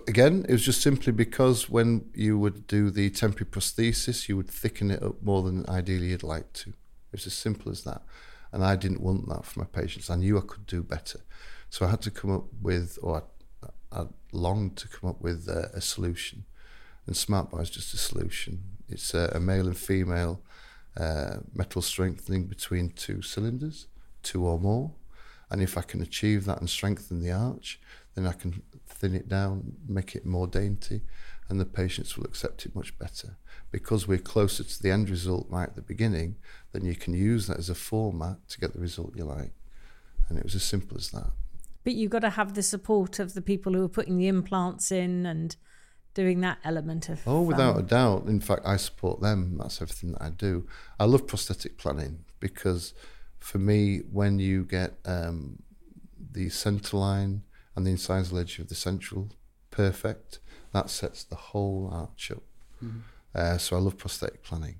Again, 0.07 0.45
it 0.47 0.53
was 0.53 0.63
just 0.63 0.81
simply 0.81 1.11
because 1.11 1.69
when 1.69 2.09
you 2.13 2.39
would 2.39 2.65
do 2.67 2.89
the 2.89 3.09
temporary 3.09 3.49
prosthesis, 3.51 4.29
you 4.29 4.37
would 4.37 4.49
thicken 4.49 4.89
it 4.89 5.03
up 5.03 5.21
more 5.21 5.43
than 5.43 5.67
ideally 5.67 6.07
you'd 6.07 6.23
like 6.23 6.53
to. 6.53 6.69
It 6.69 7.13
was 7.13 7.27
as 7.27 7.33
simple 7.33 7.71
as 7.71 7.83
that. 7.83 8.03
And 8.53 8.63
I 8.63 8.75
didn't 8.75 9.01
want 9.01 9.27
that 9.29 9.45
for 9.45 9.59
my 9.59 9.65
patients. 9.65 10.09
I 10.09 10.15
knew 10.15 10.37
I 10.37 10.41
could 10.41 10.65
do 10.65 10.81
better. 10.83 11.19
So 11.69 11.85
I 11.85 11.89
had 11.89 12.01
to 12.03 12.11
come 12.11 12.31
up 12.31 12.45
with, 12.61 12.97
or 13.01 13.23
I, 13.63 13.67
I 13.91 14.05
longed 14.31 14.77
to 14.77 14.87
come 14.87 15.09
up 15.09 15.21
with 15.21 15.47
a, 15.47 15.71
a 15.73 15.81
solution. 15.81 16.45
And 17.05 17.15
SmartBar 17.15 17.61
is 17.61 17.69
just 17.69 17.93
a 17.93 17.97
solution. 17.97 18.63
It's 18.87 19.13
a, 19.13 19.31
a 19.35 19.39
male 19.39 19.67
and 19.67 19.77
female 19.77 20.41
uh, 20.97 21.37
metal 21.53 21.81
strengthening 21.81 22.45
between 22.45 22.89
two 22.89 23.21
cylinders, 23.21 23.87
two 24.23 24.45
or 24.45 24.59
more. 24.59 24.91
And 25.51 25.61
if 25.61 25.77
I 25.77 25.81
can 25.81 26.01
achieve 26.01 26.45
that 26.45 26.59
and 26.59 26.69
strengthen 26.69 27.21
the 27.21 27.31
arch, 27.31 27.79
then 28.15 28.25
I 28.25 28.31
can 28.31 28.63
thin 28.87 29.13
it 29.13 29.27
down, 29.27 29.73
make 29.87 30.15
it 30.15 30.25
more 30.25 30.47
dainty, 30.47 31.01
and 31.49 31.59
the 31.59 31.65
patients 31.65 32.17
will 32.17 32.25
accept 32.25 32.65
it 32.65 32.73
much 32.73 32.97
better. 32.97 33.37
Because 33.69 34.07
we're 34.07 34.17
closer 34.17 34.63
to 34.63 34.81
the 34.81 34.89
end 34.89 35.09
result 35.09 35.47
right 35.49 35.67
at 35.67 35.75
the 35.75 35.81
beginning, 35.81 36.37
then 36.71 36.85
you 36.85 36.95
can 36.95 37.13
use 37.13 37.47
that 37.47 37.57
as 37.59 37.69
a 37.69 37.75
format 37.75 38.47
to 38.47 38.59
get 38.59 38.73
the 38.73 38.79
result 38.79 39.15
you 39.15 39.25
like. 39.25 39.51
And 40.29 40.37
it 40.37 40.45
was 40.45 40.55
as 40.55 40.63
simple 40.63 40.97
as 40.97 41.11
that. 41.11 41.31
But 41.83 41.93
you've 41.93 42.11
got 42.11 42.19
to 42.19 42.29
have 42.29 42.53
the 42.53 42.63
support 42.63 43.19
of 43.19 43.33
the 43.33 43.41
people 43.41 43.73
who 43.73 43.83
are 43.83 43.89
putting 43.89 44.17
the 44.17 44.27
implants 44.27 44.91
in 44.91 45.25
and 45.25 45.55
doing 46.13 46.41
that 46.41 46.59
element 46.63 47.09
of. 47.09 47.21
Oh, 47.27 47.41
without 47.41 47.75
um, 47.75 47.79
a 47.79 47.83
doubt. 47.83 48.25
In 48.27 48.39
fact, 48.39 48.61
I 48.65 48.77
support 48.77 49.21
them. 49.21 49.57
That's 49.57 49.81
everything 49.81 50.13
that 50.13 50.21
I 50.21 50.29
do. 50.29 50.67
I 50.99 51.05
love 51.05 51.27
prosthetic 51.27 51.77
planning 51.77 52.23
because 52.39 52.93
for 53.41 53.57
me, 53.57 53.99
when 54.11 54.39
you 54.39 54.63
get 54.63 54.93
um, 55.05 55.63
the 56.31 56.47
centre 56.49 56.95
line 56.95 57.41
and 57.75 57.85
the 57.85 57.91
incisal 57.91 58.39
edge 58.39 58.59
of 58.59 58.69
the 58.69 58.75
central 58.75 59.29
perfect, 59.71 60.39
that 60.73 60.89
sets 60.89 61.23
the 61.23 61.35
whole 61.35 61.89
arch 61.91 62.31
up. 62.31 62.43
Uh, 63.35 63.57
so 63.57 63.75
I 63.75 63.79
love 63.79 63.97
prosthetic 63.97 64.43
planning. 64.43 64.79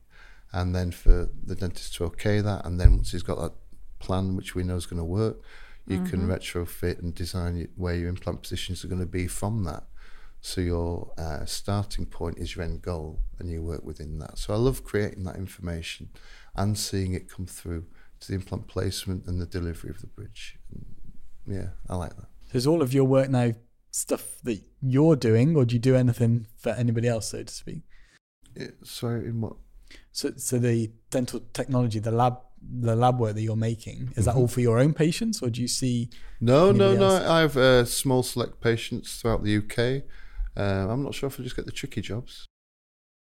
And 0.54 0.76
then 0.76 0.92
for 0.92 1.30
the 1.44 1.56
dentist 1.56 1.96
to 1.96 2.06
okay 2.06 2.40
that, 2.42 2.66
and 2.66 2.80
then 2.80 2.96
once 2.98 3.12
he's 3.12 3.24
got 3.24 3.40
that 3.40 3.54
plan, 4.00 4.36
which 4.36 4.54
we 4.56 4.64
know 4.64 4.76
is 4.76 4.86
going 4.86 5.00
to 5.00 5.06
work, 5.06 5.42
you 5.88 5.98
can 6.10 6.28
retrofit 6.28 7.00
and 7.00 7.14
design 7.16 7.68
where 7.76 7.96
your 7.96 8.10
implant 8.10 8.44
positions 8.44 8.86
are 8.86 8.88
going 8.88 9.02
to 9.02 9.06
be 9.08 9.28
from 9.28 9.64
that. 9.64 9.84
So 10.40 10.62
your 10.62 11.12
uh, 11.18 11.46
starting 11.46 12.06
point 12.06 12.38
is 12.38 12.56
your 12.56 12.64
end 12.64 12.82
goal, 12.82 13.20
and 13.40 13.50
you 13.50 13.62
work 13.62 13.84
within 13.84 14.20
that. 14.20 14.38
So 14.38 14.54
I 14.54 14.58
love 14.58 14.84
creating 14.84 15.24
that 15.26 15.36
information 15.36 16.10
and 16.56 16.78
seeing 16.78 17.14
it 17.14 17.30
come 17.30 17.46
through 17.46 17.86
to 18.22 18.28
the 18.30 18.36
implant 18.36 18.68
placement 18.68 19.26
and 19.28 19.40
the 19.42 19.46
delivery 19.46 19.90
of 19.90 20.00
the 20.02 20.08
bridge. 20.08 20.58
Yeah, 21.48 21.70
I 21.90 21.96
like 21.96 22.16
that. 22.16 22.28
Is 22.54 22.68
all 22.68 22.82
of 22.82 22.94
your 22.94 23.06
work 23.06 23.30
now 23.30 23.54
stuff 23.92 24.38
that 24.44 24.62
you're 24.82 25.16
doing, 25.16 25.56
or 25.56 25.66
do 25.66 25.74
you 25.76 25.80
do 25.80 25.96
anything 25.96 26.48
for 26.58 26.70
anybody 26.72 27.08
else, 27.08 27.30
so 27.30 27.44
to 27.44 27.54
speak? 27.54 27.82
Yeah, 28.56 28.68
sorry, 28.84 29.26
in 29.28 29.42
what? 29.42 29.54
So, 30.12 30.34
so 30.38 30.60
the 30.60 30.92
dental 31.10 31.42
technology, 31.54 32.00
the 32.00 32.12
lab, 32.12 32.38
the 32.62 32.96
lab 32.96 33.20
work 33.20 33.36
that 33.36 33.42
you're 33.42 33.56
making, 33.56 34.14
is 34.16 34.26
that 34.26 34.36
all 34.36 34.48
for 34.48 34.62
your 34.62 34.78
own 34.80 34.94
patients, 34.94 35.42
or 35.42 35.50
do 35.50 35.62
you 35.62 35.68
see? 35.68 36.10
No, 36.40 36.72
no, 36.72 36.90
Anybody 36.92 36.98
no. 37.00 37.16
else? 37.16 37.30
I 37.30 37.40
have 37.40 37.58
uh, 37.58 37.86
small 37.86 38.24
select 38.24 38.62
patients 38.62 39.20
throughout 39.20 39.44
the 39.44 39.58
UK. 39.58 40.04
Uh, 40.56 40.92
I'm 40.92 41.04
not 41.04 41.16
sure 41.16 41.28
if 41.28 41.40
I 41.40 41.44
just 41.44 41.56
get 41.56 41.66
the 41.66 41.72
tricky 41.72 42.02
jobs. 42.02 42.46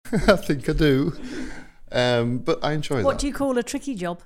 I 0.13 0.37
think 0.37 0.69
I 0.69 0.73
do, 0.73 1.13
um, 1.93 2.39
but 2.39 2.59
I 2.65 2.73
enjoy 2.73 3.03
What 3.03 3.13
that. 3.15 3.21
do 3.21 3.27
you 3.27 3.35
call 3.35 3.59
a 3.59 3.63
tricky 3.63 3.95
job? 3.95 4.23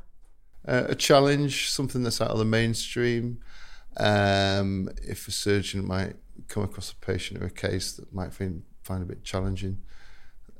Uh, 0.66 0.84
a 0.88 0.94
challenge, 0.94 1.70
something 1.70 2.02
that's 2.02 2.20
out 2.20 2.30
of 2.30 2.38
the 2.38 2.44
mainstream. 2.44 3.38
Um, 3.96 4.88
if 5.02 5.28
a 5.28 5.30
surgeon 5.30 5.86
might 5.86 6.16
come 6.48 6.62
across 6.62 6.92
a 6.92 6.96
patient 6.96 7.42
or 7.42 7.46
a 7.46 7.50
case 7.50 7.92
that 7.92 8.12
might 8.12 8.32
find, 8.32 8.62
find 8.82 9.02
a 9.02 9.06
bit 9.06 9.24
challenging, 9.24 9.78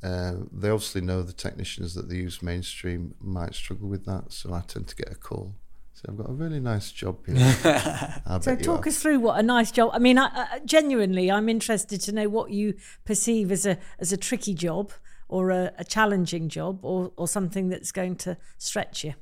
uh, 0.03 0.35
they 0.53 0.69
obviously 0.69 1.01
know 1.01 1.23
the 1.23 1.33
technicians 1.33 1.95
that 1.95 2.09
they 2.09 2.17
use 2.17 2.43
mainstream 2.43 3.15
might 3.21 3.55
struggle 3.55 3.89
with 3.89 4.05
that, 4.07 4.33
so 4.33 4.53
I 4.53 4.61
tend 4.61 4.89
to 4.89 4.97
get 4.97 5.11
a 5.11 5.15
call. 5.15 5.55
So 5.95 6.07
I've 6.09 6.17
got 6.17 6.31
a 6.31 6.33
really 6.33 6.59
nice 6.59 6.91
job 6.91 7.25
here. 7.27 7.37
So 8.41 8.57
talk 8.57 8.85
have. 8.85 8.87
us 8.87 9.01
through 9.01 9.21
what 9.21 9.39
a 9.39 9.43
nice 9.43 9.71
job. 9.71 9.91
I 9.93 9.99
mean, 9.99 10.19
I, 10.19 10.29
I, 10.35 10.61
genuinely, 10.65 11.31
I'm 11.31 11.49
interested 11.49 12.01
to 12.03 12.13
know 12.13 12.29
what 12.29 12.51
you 12.51 12.75
perceive 13.05 13.53
as 13.53 13.67
a 13.67 13.79
as 13.99 14.11
a 14.13 14.17
tricky 14.17 14.55
job 14.55 14.93
or 15.29 15.51
a, 15.51 15.73
a 15.79 15.85
challenging 15.85 16.49
job 16.49 16.85
or 16.85 17.13
or 17.17 17.29
something 17.29 17.69
that's 17.69 17.93
going 17.93 18.17
to 18.17 18.37
stretch 18.59 19.05
you. 19.05 19.15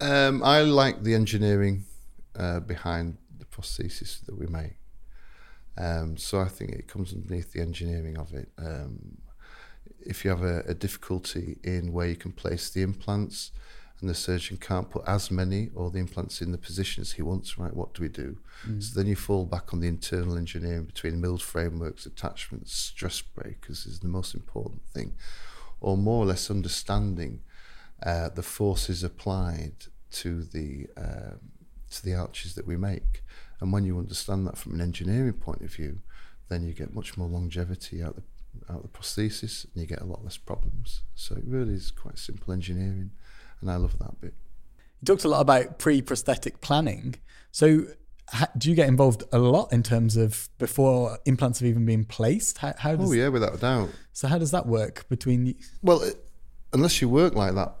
Um, 0.00 0.42
I 0.42 0.62
like 0.62 1.02
the 1.02 1.14
engineering 1.14 1.84
uh, 2.36 2.60
behind 2.60 3.16
the 3.38 3.44
prosthesis 3.44 4.24
that 4.26 4.38
we 4.38 4.46
make. 4.46 4.76
Um, 5.76 6.16
so 6.16 6.40
I 6.40 6.48
think 6.48 6.72
it 6.72 6.88
comes 6.88 7.12
underneath 7.12 7.52
the 7.52 7.60
engineering 7.60 8.18
of 8.18 8.32
it. 8.32 8.48
Um, 8.58 9.18
if 10.00 10.24
you 10.24 10.30
have 10.30 10.42
a, 10.42 10.60
a 10.66 10.74
difficulty 10.74 11.58
in 11.64 11.92
where 11.92 12.06
you 12.06 12.16
can 12.16 12.32
place 12.32 12.70
the 12.70 12.82
implants 12.82 13.50
and 14.00 14.10
the 14.10 14.14
surgeon 14.14 14.56
can't 14.56 14.90
put 14.90 15.02
as 15.06 15.30
many 15.30 15.70
or 15.74 15.90
the 15.90 15.98
implants 15.98 16.42
in 16.42 16.52
the 16.52 16.58
positions 16.58 17.12
he 17.12 17.22
wants, 17.22 17.56
right, 17.58 17.74
what 17.74 17.94
do 17.94 18.02
we 18.02 18.08
do? 18.08 18.36
So 18.80 18.98
then 19.00 19.08
you 19.08 19.16
fall 19.16 19.46
back 19.46 19.72
on 19.72 19.80
the 19.80 19.88
internal 19.88 20.36
engineering 20.36 20.84
between 20.84 21.20
milled 21.20 21.42
frameworks, 21.42 22.04
attachments, 22.04 22.72
stress 22.74 23.20
breakers 23.22 23.86
is 23.86 24.00
the 24.00 24.08
most 24.08 24.34
important 24.34 24.82
thing, 24.92 25.14
or 25.80 25.96
more 25.96 26.22
or 26.24 26.26
less 26.26 26.50
understanding 26.50 27.40
uh, 28.04 28.28
the 28.28 28.42
forces 28.42 29.02
applied 29.02 29.86
to 30.12 30.42
the 30.44 30.86
um, 30.96 31.40
to 31.90 32.04
the 32.04 32.14
arches 32.14 32.54
that 32.54 32.66
we 32.66 32.76
make. 32.76 33.22
And 33.60 33.72
when 33.72 33.84
you 33.84 33.98
understand 33.98 34.46
that 34.46 34.58
from 34.58 34.74
an 34.74 34.80
engineering 34.80 35.32
point 35.34 35.62
of 35.62 35.72
view, 35.72 36.00
then 36.48 36.62
you 36.66 36.72
get 36.74 36.94
much 36.94 37.16
more 37.16 37.28
longevity 37.28 38.02
out 38.02 38.16
the 38.16 38.22
out 38.72 38.82
the 38.82 38.88
prosthesis, 38.88 39.64
and 39.64 39.82
you 39.82 39.86
get 39.86 40.00
a 40.00 40.04
lot 40.04 40.22
less 40.24 40.36
problems. 40.36 41.02
So 41.14 41.34
it 41.36 41.44
really 41.46 41.74
is 41.74 41.90
quite 41.90 42.18
simple 42.18 42.52
engineering, 42.52 43.10
and 43.60 43.70
I 43.70 43.76
love 43.76 43.98
that 43.98 44.20
bit. 44.20 44.34
You 45.00 45.06
talked 45.06 45.24
a 45.24 45.28
lot 45.28 45.40
about 45.40 45.78
pre-prosthetic 45.78 46.60
planning. 46.60 47.16
So, 47.50 47.86
do 48.56 48.70
you 48.70 48.74
get 48.76 48.88
involved 48.88 49.22
a 49.32 49.38
lot 49.38 49.72
in 49.72 49.82
terms 49.82 50.16
of 50.16 50.48
before 50.58 51.18
implants 51.26 51.58
have 51.60 51.68
even 51.68 51.84
been 51.84 52.04
placed? 52.04 52.58
How, 52.58 52.74
how 52.78 52.96
does 52.96 53.10
Oh 53.10 53.12
yeah, 53.12 53.28
without 53.28 53.54
a 53.54 53.58
doubt. 53.58 53.90
so 54.12 54.28
how 54.28 54.38
does 54.38 54.50
that 54.52 54.66
work 54.66 55.08
between? 55.08 55.46
you- 55.46 55.54
Well, 55.82 56.02
it, 56.02 56.16
unless 56.72 57.00
you 57.02 57.08
work 57.08 57.34
like 57.34 57.54
that, 57.54 57.74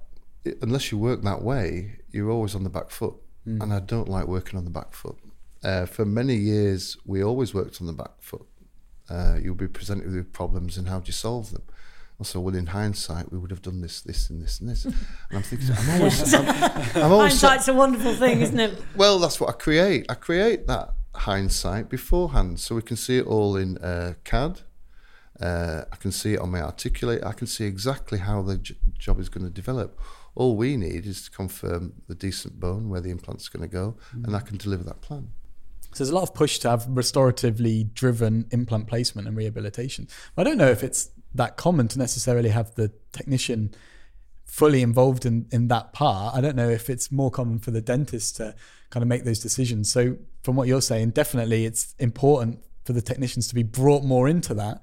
unless 0.62 0.90
you 0.92 0.98
work 0.98 1.22
that 1.22 1.42
way, 1.42 1.96
you're 2.10 2.30
always 2.30 2.54
on 2.54 2.64
the 2.64 2.70
back 2.70 2.90
foot, 2.90 3.14
and 3.46 3.72
I 3.72 3.80
don't 3.80 4.08
like 4.08 4.26
working 4.26 4.58
on 4.58 4.64
the 4.64 4.70
back 4.70 4.92
foot. 4.94 5.18
Uh, 5.62 5.86
for 5.86 6.04
many 6.04 6.34
years, 6.34 6.96
we 7.06 7.22
always 7.22 7.54
worked 7.54 7.80
on 7.80 7.86
the 7.86 7.92
back 7.92 8.12
foot. 8.20 8.46
Uh, 9.08 9.36
you'll 9.42 9.54
be 9.54 9.68
presented 9.68 10.12
with 10.12 10.32
problems, 10.32 10.76
and 10.78 10.88
how 10.88 10.98
do 11.00 11.06
you 11.06 11.12
solve 11.12 11.50
them? 11.50 11.62
Also, 12.18 12.38
well, 12.38 12.54
in 12.54 12.66
hindsight, 12.66 13.32
we 13.32 13.38
would 13.38 13.50
have 13.50 13.60
done 13.62 13.80
this, 13.80 14.00
this, 14.00 14.30
and 14.30 14.42
this, 14.42 14.60
and 14.60 14.68
this. 14.68 14.84
And 14.84 14.94
I'm 15.32 15.42
thinking, 15.42 15.70
I'm 15.76 15.90
always, 16.00 16.34
I'm, 16.34 16.46
I'm 16.46 17.12
always, 17.12 17.32
Hindsight's 17.40 17.68
a 17.68 17.74
wonderful 17.74 18.14
thing, 18.14 18.40
isn't 18.40 18.60
it? 18.60 18.78
well, 18.96 19.18
that's 19.18 19.40
what 19.40 19.50
I 19.50 19.52
create. 19.52 20.06
I 20.08 20.14
create 20.14 20.66
that 20.68 20.94
hindsight 21.14 21.88
beforehand, 21.88 22.60
so 22.60 22.74
we 22.76 22.82
can 22.82 22.96
see 22.96 23.18
it 23.18 23.26
all 23.26 23.56
in 23.56 23.78
uh, 23.78 24.14
CAD. 24.24 24.60
Uh, 25.40 25.82
I 25.92 25.96
can 25.96 26.12
see 26.12 26.34
it 26.34 26.40
on 26.40 26.50
my 26.50 26.62
articulate. 26.62 27.24
I 27.24 27.32
can 27.32 27.48
see 27.48 27.64
exactly 27.64 28.20
how 28.20 28.42
the 28.42 28.58
j- 28.58 28.76
job 28.96 29.18
is 29.18 29.28
going 29.28 29.44
to 29.44 29.50
develop. 29.50 29.98
All 30.34 30.56
we 30.56 30.76
need 30.76 31.06
is 31.06 31.22
to 31.24 31.30
confirm 31.30 31.94
the 32.08 32.14
decent 32.14 32.58
bone 32.58 32.88
where 32.88 33.00
the 33.00 33.10
implant's 33.10 33.48
going 33.48 33.62
to 33.62 33.68
go, 33.68 33.96
and 34.12 34.34
I 34.34 34.40
can 34.40 34.56
deliver 34.56 34.82
that 34.84 35.00
plan. 35.00 35.30
So 35.92 36.02
there's 36.02 36.10
a 36.10 36.14
lot 36.14 36.24
of 36.24 36.34
push 36.34 36.58
to 36.60 36.70
have 36.70 36.86
restoratively 36.86 37.94
driven 37.94 38.46
implant 38.50 38.88
placement 38.88 39.28
and 39.28 39.36
rehabilitation. 39.36 40.08
I 40.36 40.42
don't 40.42 40.58
know 40.58 40.70
if 40.70 40.82
it's 40.82 41.10
that 41.34 41.56
common 41.56 41.86
to 41.88 41.98
necessarily 41.98 42.48
have 42.48 42.74
the 42.74 42.90
technician 43.12 43.74
fully 44.44 44.82
involved 44.82 45.24
in, 45.24 45.46
in 45.52 45.68
that 45.68 45.92
part. 45.92 46.34
I 46.34 46.40
don't 46.40 46.56
know 46.56 46.68
if 46.68 46.90
it's 46.90 47.12
more 47.12 47.30
common 47.30 47.60
for 47.60 47.70
the 47.70 47.80
dentist 47.80 48.36
to 48.36 48.56
kind 48.90 49.02
of 49.02 49.08
make 49.08 49.24
those 49.24 49.38
decisions. 49.38 49.90
So 49.90 50.16
from 50.42 50.56
what 50.56 50.66
you're 50.66 50.82
saying, 50.82 51.10
definitely 51.10 51.64
it's 51.64 51.94
important 51.98 52.60
for 52.84 52.92
the 52.92 53.02
technicians 53.02 53.48
to 53.48 53.54
be 53.54 53.62
brought 53.62 54.04
more 54.04 54.28
into 54.28 54.52
that. 54.54 54.82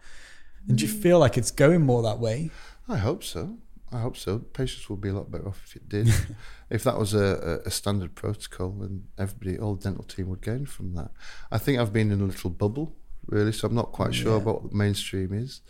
And 0.67 0.77
do 0.77 0.85
you 0.85 0.91
feel 0.91 1.19
like 1.19 1.37
it's 1.37 1.51
going 1.51 1.81
more 1.81 2.01
that 2.03 2.19
way? 2.19 2.51
I 2.87 2.97
hope 2.97 3.23
so. 3.23 3.57
I 3.93 3.99
hope 3.99 4.15
so. 4.15 4.39
Patients 4.39 4.89
will 4.89 4.97
be 4.97 5.09
a 5.09 5.13
lot 5.13 5.29
better 5.29 5.47
off 5.47 5.61
if 5.65 5.75
it 5.75 5.89
did. 5.89 6.07
if 6.69 6.83
that 6.85 6.97
was 6.97 7.13
a, 7.13 7.61
a, 7.65 7.71
standard 7.71 8.15
protocol, 8.15 8.81
and 8.81 9.05
everybody, 9.17 9.59
all 9.59 9.75
the 9.75 9.83
dental 9.83 10.05
team 10.05 10.29
would 10.29 10.41
gain 10.41 10.65
from 10.65 10.93
that. 10.95 11.11
I 11.51 11.57
think 11.57 11.77
I've 11.79 11.91
been 11.91 12.09
in 12.11 12.21
a 12.21 12.25
little 12.25 12.49
bubble, 12.49 12.95
really, 13.25 13.51
so 13.51 13.67
I'm 13.67 13.75
not 13.75 13.91
quite 13.91 14.13
sure 14.15 14.31
Yeah. 14.35 14.41
about 14.41 14.61
what 14.63 14.71
the 14.71 14.77
mainstream 14.77 15.33
is. 15.33 15.61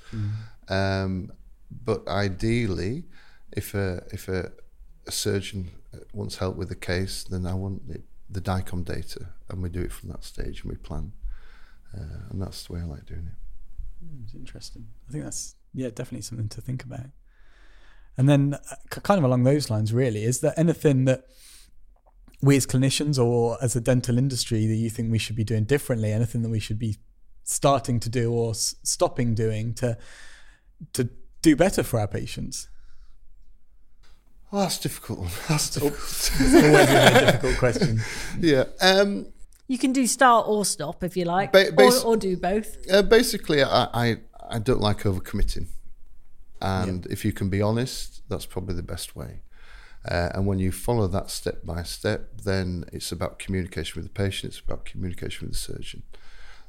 Um, 0.69 1.31
but 1.71 2.07
ideally, 2.07 3.05
if 3.53 3.73
a 3.73 4.03
if 4.12 4.27
a, 4.27 4.51
a 5.07 5.12
surgeon 5.12 5.71
wants 6.13 6.38
help 6.38 6.55
with 6.57 6.69
a 6.71 6.75
case, 6.75 7.23
then 7.23 7.45
I 7.45 7.53
want 7.55 7.81
it, 7.89 8.03
the 8.29 8.41
DICOM 8.41 8.84
data, 8.86 9.29
and 9.49 9.62
we 9.63 9.69
do 9.69 9.81
it 9.81 9.91
from 9.91 10.10
that 10.10 10.23
stage, 10.23 10.62
and 10.62 10.71
we 10.71 10.77
plan, 10.77 11.12
uh, 11.97 12.29
and 12.29 12.41
that's 12.41 12.67
the 12.67 12.73
way 12.73 12.81
I 12.81 12.84
like 12.86 13.05
doing 13.05 13.27
it. 13.27 14.05
Hmm, 14.05 14.23
It's 14.25 14.36
interesting. 14.36 14.88
I 15.10 15.12
think 15.12 15.23
that's 15.23 15.55
yeah, 15.73 15.88
definitely 15.89 16.21
something 16.21 16.49
to 16.49 16.62
think 16.62 16.84
about. 16.84 17.07
And 18.17 18.28
then, 18.30 18.54
uh, 18.56 19.00
kind 19.02 19.17
of 19.17 19.24
along 19.24 19.43
those 19.43 19.69
lines, 19.69 19.93
really, 19.93 20.24
is 20.24 20.39
there 20.41 20.54
anything 20.58 21.06
that 21.06 21.26
we 22.41 22.58
as 22.58 22.65
clinicians 22.67 23.17
or 23.24 23.58
as 23.63 23.76
a 23.76 23.82
dental 23.82 24.17
industry 24.17 24.65
that 24.67 24.76
you 24.76 24.89
think 24.89 25.12
we 25.12 25.17
should 25.19 25.36
be 25.36 25.43
doing 25.43 25.63
differently? 25.63 26.12
Anything 26.12 26.41
that 26.41 26.50
we 26.50 26.60
should 26.60 26.80
be 26.80 26.97
starting 27.43 28.00
to 28.00 28.10
do 28.10 28.32
or 28.32 28.52
s- 28.52 28.76
stopping 28.84 29.34
doing 29.36 29.74
to 29.76 29.97
to 30.93 31.10
do 31.41 31.56
better 31.56 31.84
for 31.84 32.00
our 32.00 32.08
patients? 32.08 32.67
Oh, 34.54 34.60
that's 34.60 34.80
difficult. 34.80 35.28
That's 35.47 35.69
difficult. 35.76 35.93
It's 35.93 36.39
always 36.41 36.89
a 36.89 36.91
very 36.91 37.26
difficult 37.26 37.58
question. 37.58 38.02
yeah. 38.38 38.65
Um, 38.82 39.28
You 39.67 39.78
can 39.78 39.93
do 39.93 40.06
start 40.08 40.45
or 40.50 40.65
stop 40.65 41.06
if 41.06 41.15
you 41.15 41.24
like, 41.24 41.54
Ba- 41.54 41.71
bas- 41.74 42.04
or, 42.04 42.15
or 42.15 42.17
do 42.17 42.36
both. 42.36 42.76
Uh, 42.91 43.02
basically, 43.02 43.63
I, 43.63 43.88
I 43.93 44.17
I 44.50 44.60
don't 44.60 44.82
like 44.82 45.04
overcommitting, 45.04 45.67
and 46.62 47.06
if 47.08 47.26
you 47.26 47.34
can 47.34 47.50
be 47.50 47.62
honest, 47.62 48.21
that's 48.30 48.45
probably 48.45 48.76
the 48.76 48.84
best 48.84 49.15
way. 49.15 49.41
Uh, 50.08 50.30
and 50.34 50.47
when 50.47 50.60
you 50.60 50.71
follow 50.71 51.08
that 51.08 51.30
step 51.30 51.63
by 51.63 51.84
step, 51.84 52.41
then 52.43 52.86
it's 52.91 53.12
about 53.12 53.38
communication 53.38 54.02
with 54.02 54.12
the 54.12 54.13
patient. 54.13 54.54
It's 54.54 54.60
about 54.60 54.86
communication 54.86 55.47
with 55.47 55.54
the 55.54 55.60
surgeon. 55.60 56.04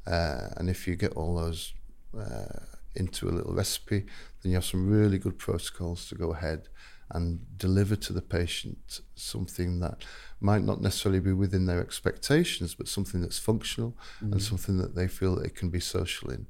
Uh, 0.07 0.49
and 0.57 0.69
if 0.69 0.87
you 0.87 0.97
get 0.97 1.13
all 1.13 1.37
those 1.37 1.73
uh, 2.19 2.61
into 2.95 3.29
a 3.29 3.33
little 3.33 3.55
recipe, 3.55 4.05
then 4.43 4.53
you 4.53 4.55
have 4.55 4.65
some 4.65 4.91
really 4.91 5.19
good 5.19 5.39
protocols 5.39 6.09
to 6.09 6.15
go 6.15 6.33
ahead 6.33 6.69
and 7.11 7.59
deliver 7.59 7.95
to 7.95 8.13
the 8.13 8.23
patient 8.23 9.01
something 9.15 9.81
that 9.81 10.03
might 10.41 10.63
not 10.63 10.81
necessarily 10.81 11.21
be 11.21 11.33
within 11.33 11.67
their 11.67 11.81
expectations, 11.81 12.75
but 12.75 12.89
something 12.89 13.21
that's 13.21 13.39
functional 13.39 13.95
and 14.21 14.43
something 14.43 14.79
that 14.79 14.95
they 14.95 15.07
feel 15.07 15.37
they 15.37 15.51
can 15.51 15.69
be 15.69 15.81
social 15.81 16.31
in. 16.31 16.47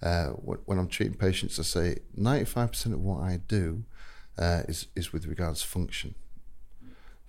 Uh, 0.00 0.28
when 0.28 0.78
I'm 0.78 0.88
treating 0.88 1.16
patients, 1.16 1.58
I 1.58 1.62
say 1.62 1.98
95% 2.16 2.92
of 2.92 3.00
what 3.00 3.20
I 3.20 3.40
do 3.48 3.84
uh, 4.38 4.62
is, 4.68 4.86
is 4.94 5.12
with 5.12 5.26
regards 5.26 5.62
to 5.62 5.68
function. 5.68 6.14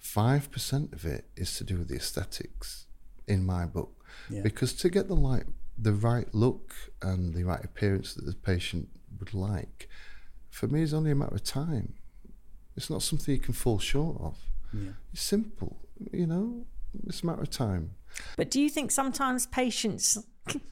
5% 0.03 0.93
of 0.93 1.05
it 1.05 1.25
is 1.35 1.57
to 1.57 1.63
do 1.63 1.77
with 1.77 1.87
the 1.87 1.95
aesthetics 1.95 2.85
in 3.27 3.45
my 3.45 3.65
book. 3.65 4.05
Yeah. 4.29 4.41
Because 4.41 4.73
to 4.73 4.89
get 4.89 5.07
the, 5.07 5.15
like, 5.15 5.45
the 5.77 5.93
right 5.93 6.33
look 6.33 6.73
and 7.01 7.33
the 7.33 7.43
right 7.43 7.63
appearance 7.63 8.13
that 8.13 8.25
the 8.25 8.33
patient 8.33 8.89
would 9.19 9.33
like, 9.33 9.89
for 10.49 10.67
me, 10.67 10.81
is 10.81 10.93
only 10.93 11.11
a 11.11 11.15
matter 11.15 11.35
of 11.35 11.43
time. 11.43 11.93
It's 12.77 12.89
not 12.89 13.01
something 13.01 13.33
you 13.33 13.41
can 13.41 13.53
fall 13.53 13.79
short 13.79 14.21
of. 14.21 14.37
Yeah. 14.73 14.91
It's 15.11 15.21
simple, 15.21 15.77
you 16.11 16.27
know. 16.27 16.65
It's 17.07 17.23
a 17.23 17.25
matter 17.25 17.41
of 17.41 17.49
time. 17.49 17.91
But 18.37 18.49
do 18.49 18.61
you 18.61 18.69
think 18.69 18.91
sometimes 18.91 19.47
patients 19.47 20.17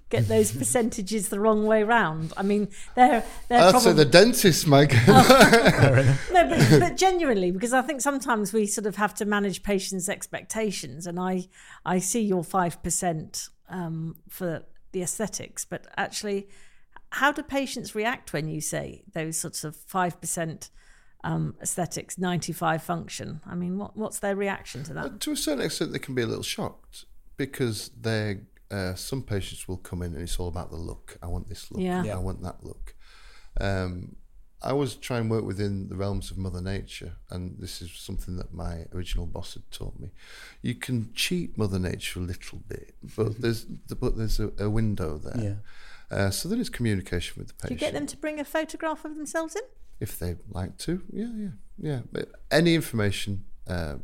get 0.10 0.28
those 0.28 0.52
percentages 0.52 1.30
the 1.30 1.40
wrong 1.40 1.66
way 1.66 1.84
round? 1.84 2.34
I 2.38 2.44
mean, 2.44 2.70
they're 2.96 3.24
they're 3.48 3.60
I'd 3.60 3.72
probably 3.72 3.92
say 3.92 3.94
the 3.94 4.06
dentist, 4.06 4.68
Mike. 4.68 4.94
no, 5.08 6.18
but, 6.32 6.80
but 6.80 6.98
genuinely, 6.98 7.52
because 7.52 7.74
I 7.74 7.82
think 7.82 8.02
sometimes 8.02 8.54
we 8.54 8.66
sort 8.66 8.86
of 8.86 8.96
have 8.96 9.14
to 9.16 9.26
manage 9.26 9.64
patients' 9.64 10.10
expectations, 10.10 11.08
and 11.08 11.20
I 11.20 11.48
I 11.86 12.00
see 12.00 12.22
your 12.22 12.44
five 12.44 12.82
percent 12.84 13.50
um, 13.70 14.16
for 14.30 14.64
the 14.92 15.02
aesthetics, 15.02 15.66
but 15.66 15.88
actually, 15.98 16.48
how 17.12 17.32
do 17.32 17.44
patients 17.44 17.96
react 17.96 18.34
when 18.34 18.48
you 18.48 18.62
say 18.62 19.04
those 19.14 19.38
sorts 19.38 19.64
of 19.64 19.76
five 19.76 20.20
percent? 20.20 20.70
Um, 21.24 21.56
aesthetics, 21.62 22.18
95 22.18 22.84
function. 22.84 23.42
I 23.46 23.56
mean, 23.56 23.80
what, 23.80 23.98
what's 23.98 24.20
their 24.20 24.36
reaction 24.36 24.84
to 24.84 24.94
that? 24.94 25.20
to 25.22 25.32
a 25.32 25.36
certain 25.36 25.66
extent, 25.66 25.92
they 25.92 26.00
can 26.00 26.16
be 26.16 26.22
a 26.22 26.28
little 26.28 26.44
shocked 26.44 27.06
because 27.38 27.90
they 28.00 28.38
uh, 28.72 28.96
some 28.96 29.22
patients 29.22 29.68
will 29.68 29.78
come 29.78 30.02
in 30.02 30.14
and 30.14 30.22
it's 30.22 30.40
all 30.40 30.48
about 30.48 30.72
the 30.72 30.78
look. 30.78 31.18
I 31.22 31.28
want 31.28 31.50
this 31.50 31.72
look. 31.72 31.82
Yeah. 31.82 32.04
Yeah. 32.04 32.16
I 32.16 32.20
want 32.20 32.42
that 32.44 32.64
look. 32.64 32.96
Um, 33.60 34.16
I 34.62 34.72
always 34.72 34.96
try 34.96 35.20
and 35.20 35.30
work 35.30 35.46
within 35.46 35.88
the 35.88 35.96
realms 35.96 36.32
of 36.32 36.38
Mother 36.38 36.62
Nature, 36.62 37.14
and 37.30 37.58
this 37.60 37.80
is 37.80 37.92
something 37.92 38.38
that 38.38 38.52
my 38.52 38.86
original 38.92 39.28
boss 39.28 39.54
had 39.54 39.70
taught 39.70 40.00
me. 40.00 40.10
You 40.64 40.74
can 40.74 41.12
cheat 41.14 41.56
Mother 41.60 41.78
Nature 41.78 42.22
a 42.22 42.24
little 42.24 42.60
bit, 42.68 42.96
but 43.16 43.40
there's 43.40 43.66
but 43.66 44.18
there's 44.18 44.40
a, 44.40 44.52
a 44.58 44.68
window 44.68 45.20
there. 45.20 45.62
Yeah. 46.12 46.18
Uh, 46.18 46.32
so 46.32 46.50
there 46.50 46.60
is 46.60 46.70
communication 46.70 47.36
with 47.38 47.50
the 47.50 47.54
patient. 47.54 47.80
Do 47.80 47.86
you 47.86 47.92
get 47.92 47.94
them 47.94 48.08
to 48.08 48.18
bring 48.18 48.40
a 48.40 48.46
photograph 48.46 49.06
of 49.06 49.16
themselves 49.16 49.56
in? 49.56 49.62
if 50.00 50.20
they 50.20 50.36
like 50.50 50.78
to. 50.80 51.02
Yeah, 51.12 51.32
yeah, 51.36 51.50
yeah. 51.78 52.00
But 52.12 52.30
any 52.52 52.76
information 52.76 53.46
uh, 53.68 53.96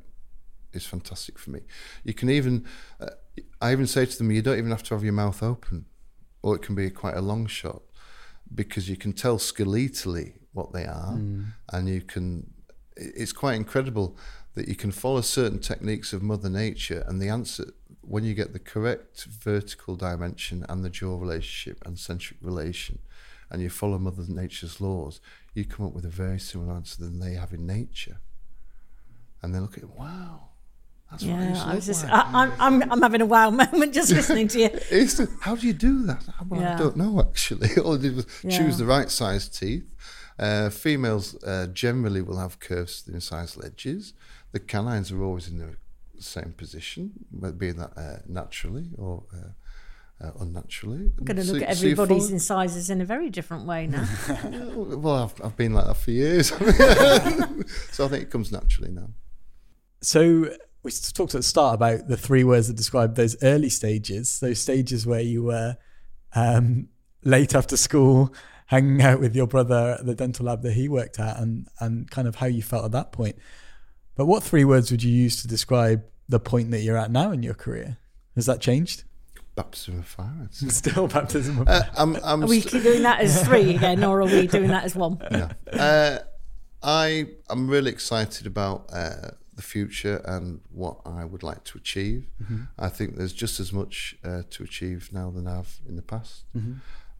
is 0.73 0.85
fantastic 0.85 1.37
for 1.37 1.51
me. 1.51 1.61
You 2.03 2.13
can 2.13 2.29
even, 2.29 2.65
uh, 2.99 3.11
I 3.61 3.71
even 3.71 3.87
say 3.87 4.05
to 4.05 4.17
them, 4.17 4.31
you 4.31 4.41
don't 4.41 4.57
even 4.57 4.71
have 4.71 4.83
to 4.83 4.93
have 4.93 5.03
your 5.03 5.13
mouth 5.13 5.41
open, 5.41 5.85
or 6.41 6.55
it 6.55 6.61
can 6.61 6.75
be 6.75 6.89
quite 6.89 7.15
a 7.15 7.21
long 7.21 7.47
shot, 7.47 7.81
because 8.53 8.89
you 8.89 8.97
can 8.97 9.13
tell 9.13 9.37
skeletally 9.37 10.33
what 10.51 10.73
they 10.73 10.85
are, 10.85 11.13
hmm. 11.13 11.43
and 11.71 11.89
you 11.89 12.01
can. 12.01 12.53
It's 12.95 13.33
quite 13.33 13.55
incredible 13.55 14.17
that 14.55 14.67
you 14.67 14.75
can 14.75 14.91
follow 14.91 15.21
certain 15.21 15.59
techniques 15.59 16.13
of 16.13 16.21
Mother 16.21 16.49
Nature, 16.49 17.03
and 17.07 17.21
the 17.21 17.29
answer 17.29 17.73
when 18.01 18.23
you 18.23 18.33
get 18.33 18.53
the 18.53 18.59
correct 18.59 19.25
vertical 19.25 19.95
dimension 19.95 20.65
and 20.67 20.83
the 20.83 20.89
jaw 20.89 21.17
relationship 21.17 21.81
and 21.85 21.97
centric 21.97 22.39
relation, 22.41 22.99
and 23.49 23.61
you 23.61 23.69
follow 23.69 23.97
Mother 23.97 24.25
Nature's 24.27 24.81
laws, 24.81 25.21
you 25.53 25.65
come 25.65 25.85
up 25.85 25.93
with 25.93 26.05
a 26.05 26.09
very 26.09 26.39
similar 26.39 26.73
answer 26.73 27.01
than 27.03 27.19
they 27.19 27.33
have 27.33 27.53
in 27.53 27.65
nature. 27.65 28.19
And 29.41 29.53
they 29.53 29.59
look 29.59 29.77
at 29.77 29.83
it, 29.83 29.89
wow, 29.89 30.49
that's 31.13 31.23
I 31.23 31.27
used 31.27 31.39
Yeah, 31.39 31.53
to 31.53 31.59
I 31.59 31.65
look 31.67 31.75
was 31.75 31.85
just, 31.85 32.03
like. 32.03 32.13
I, 32.13 32.31
I'm, 32.41 32.51
I'm, 32.59 32.91
I'm 32.91 33.01
having 33.01 33.21
a 33.21 33.25
wow 33.25 33.49
moment 33.61 33.93
just 33.93 34.11
listening 34.11 34.47
to 34.49 34.59
you. 34.59 34.69
It's 34.91 35.15
the- 35.17 35.29
how 35.41 35.55
do 35.55 35.65
you 35.67 35.73
do 35.73 36.03
that? 36.09 36.23
Well, 36.47 36.61
I 36.63 36.77
don't 36.77 36.97
know 36.97 37.19
actually. 37.19 37.69
All 37.83 37.93
I 37.95 37.97
did 37.97 38.15
was 38.15 38.25
Yeah. 38.43 38.57
choose 38.57 38.77
the 38.77 38.85
right 38.85 39.09
size 39.09 39.47
teeth. 39.49 39.85
Uh, 40.39 40.69
females 40.69 41.41
uh, 41.43 41.67
generally 41.73 42.21
will 42.21 42.37
have 42.39 42.59
curves 42.59 43.03
to 43.03 43.11
the 43.11 43.17
incisal 43.17 43.63
edges. 43.65 44.13
The 44.51 44.59
canines 44.59 45.11
are 45.11 45.21
always 45.23 45.47
in 45.47 45.57
the 45.59 45.75
same 46.19 46.53
position, 46.57 47.11
but 47.31 47.57
being 47.59 47.75
that 47.77 47.91
uh, 47.97 48.17
naturally 48.27 48.87
or 48.97 49.23
uh, 49.33 49.51
uh, 50.25 50.31
unnaturally. 50.39 51.11
I'm 51.17 51.25
going 51.25 51.37
to 51.37 51.43
So- 51.45 51.53
look 51.53 51.63
at 51.63 51.69
everybody's 51.69 52.31
incisors 52.31 52.89
in 52.89 52.99
a 53.01 53.05
very 53.05 53.29
different 53.29 53.65
way 53.67 53.87
now. 53.87 54.07
Well, 54.75 55.17
I've, 55.25 55.45
I've 55.45 55.57
been 55.57 55.73
like 55.73 55.85
that 55.85 55.97
for 55.97 56.11
years. 56.11 56.47
so 57.91 58.05
I 58.05 58.07
think 58.09 58.23
it 58.23 58.29
comes 58.31 58.51
naturally 58.51 58.91
now. 58.91 59.09
So 60.01 60.49
we 60.83 60.91
talked 60.91 61.33
at 61.33 61.39
the 61.39 61.43
start 61.43 61.75
about 61.75 62.07
the 62.07 62.17
three 62.17 62.43
words 62.43 62.67
that 62.67 62.75
describe 62.75 63.15
those 63.15 63.35
early 63.41 63.69
stages, 63.69 64.39
those 64.39 64.59
stages 64.59 65.05
where 65.07 65.21
you 65.21 65.43
were 65.43 65.77
um, 66.35 66.89
late 67.23 67.55
after 67.55 67.77
school, 67.77 68.33
hanging 68.67 69.01
out 69.01 69.19
with 69.19 69.35
your 69.35 69.47
brother 69.47 69.97
at 69.99 70.05
the 70.05 70.13
dental 70.15 70.45
lab 70.45 70.61
that 70.63 70.73
he 70.73 70.89
worked 70.89 71.19
at, 71.19 71.37
and 71.39 71.67
and 71.79 72.09
kind 72.11 72.27
of 72.27 72.35
how 72.35 72.47
you 72.47 72.61
felt 72.61 72.85
at 72.85 72.91
that 72.91 73.11
point. 73.11 73.37
But 74.15 74.25
what 74.25 74.43
three 74.43 74.65
words 74.65 74.91
would 74.91 75.01
you 75.03 75.11
use 75.11 75.41
to 75.41 75.47
describe 75.47 76.03
the 76.29 76.39
point 76.39 76.71
that 76.71 76.81
you're 76.81 76.97
at 76.97 77.11
now 77.11 77.31
in 77.31 77.43
your 77.43 77.53
career? 77.55 77.97
Has 78.35 78.45
that 78.47 78.59
changed? 78.61 79.03
Baptism 79.55 79.99
of 79.99 80.05
fire. 80.07 80.47
Still 80.51 81.07
baptism 81.07 81.59
of 81.61 81.67
Uh, 81.67 81.83
I'm, 81.95 82.15
I'm 82.23 82.43
Are 82.43 82.47
we 82.47 82.59
st- 82.61 82.83
doing 82.83 83.03
that 83.03 83.21
as 83.21 83.43
three 83.45 83.75
again, 83.75 84.03
or 84.03 84.21
are 84.21 84.25
we 84.25 84.47
doing 84.47 84.69
that 84.69 84.83
as 84.83 84.95
one? 84.95 85.17
no. 85.31 85.49
Uh, 85.71 86.19
I 86.81 87.27
I'm 87.49 87.69
really 87.69 87.91
excited 87.91 88.45
about 88.47 88.89
uh, 88.91 89.29
the 89.55 89.61
future 89.61 90.17
and 90.25 90.61
what 90.71 90.97
I 91.05 91.25
would 91.25 91.43
like 91.43 91.63
to 91.65 91.77
achieve. 91.77 92.25
I 92.77 92.89
think 92.89 93.15
there's 93.17 93.33
just 93.33 93.59
as 93.59 93.71
much 93.71 94.15
uh, 94.23 94.43
to 94.49 94.63
achieve 94.63 95.09
now 95.11 95.29
than 95.31 95.47
I've 95.47 95.79
in 95.87 95.95
the 95.95 96.01
past. 96.01 96.45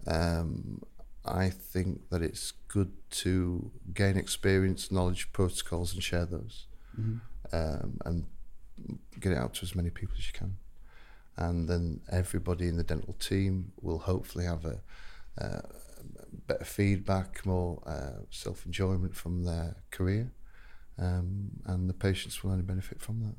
Um, 0.08 0.82
I 1.26 1.50
think 1.50 2.10
that 2.10 2.22
it's 2.22 2.52
good 2.68 2.92
to 3.24 3.72
gain 3.94 4.18
experience, 4.18 4.92
knowledge, 4.92 5.32
protocols, 5.32 5.94
and 5.94 6.04
share 6.04 6.26
those, 6.26 6.66
um, 7.54 7.98
and 8.06 8.26
get 9.20 9.32
it 9.32 9.38
out 9.38 9.54
to 9.56 9.64
as 9.64 9.76
many 9.76 9.90
people 9.90 10.16
as 10.18 10.28
you 10.28 10.34
can. 10.34 10.58
And 11.38 11.68
then 11.70 12.02
everybody 12.12 12.68
in 12.68 12.78
the 12.78 12.84
dental 12.84 13.14
team 13.14 13.72
will 13.82 14.00
hopefully 14.00 14.46
have 14.46 14.66
a, 14.66 14.82
uh, 15.40 15.62
better 16.48 16.66
feedback, 16.66 17.46
more 17.46 17.82
uh, 17.88 18.24
self 18.30 18.66
enjoyment 18.66 19.16
from 19.16 19.44
their 19.46 19.78
career, 19.92 20.32
um, 20.98 21.50
and 21.66 21.90
the 21.90 21.94
patients 21.94 22.44
will 22.44 22.52
only 22.52 22.64
benefit 22.64 23.02
from 23.02 23.22
that. 23.22 23.36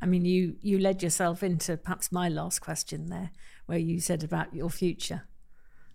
I 0.00 0.06
mean, 0.06 0.24
you 0.24 0.56
you 0.60 0.78
led 0.78 1.02
yourself 1.02 1.42
into 1.42 1.76
perhaps 1.76 2.12
my 2.12 2.28
last 2.28 2.60
question 2.60 3.08
there, 3.08 3.30
where 3.66 3.78
you 3.78 4.00
said 4.00 4.22
about 4.22 4.54
your 4.54 4.68
future 4.68 5.22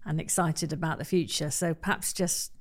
and 0.06 0.20
excited 0.20 0.74
about 0.74 0.98
the 0.98 1.06
future. 1.06 1.52
So 1.52 1.74
perhaps 1.74 2.14
just 2.14 2.52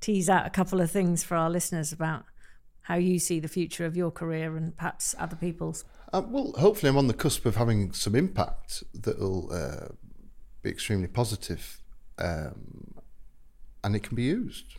tease 0.00 0.30
out 0.30 0.46
a 0.46 0.50
couple 0.50 0.80
of 0.80 0.90
things 0.90 1.22
for 1.22 1.36
our 1.36 1.50
listeners 1.50 1.92
about 1.92 2.24
how 2.82 2.94
you 2.94 3.18
see 3.18 3.38
the 3.38 3.48
future 3.48 3.84
of 3.84 3.96
your 3.96 4.10
career 4.10 4.56
and 4.56 4.74
perhaps 4.74 5.14
other 5.18 5.36
people's. 5.36 5.84
Uh, 6.12 6.22
well, 6.26 6.54
hopefully, 6.58 6.88
I'm 6.88 6.96
on 6.96 7.06
the 7.06 7.14
cusp 7.14 7.44
of 7.44 7.56
having 7.56 7.92
some 7.92 8.14
impact 8.14 8.82
that 8.94 9.18
will 9.18 9.52
uh, 9.52 9.88
be 10.62 10.70
extremely 10.70 11.08
positive, 11.08 11.82
um, 12.18 12.94
and 13.84 13.94
it 13.94 14.02
can 14.02 14.16
be 14.16 14.22
used. 14.22 14.76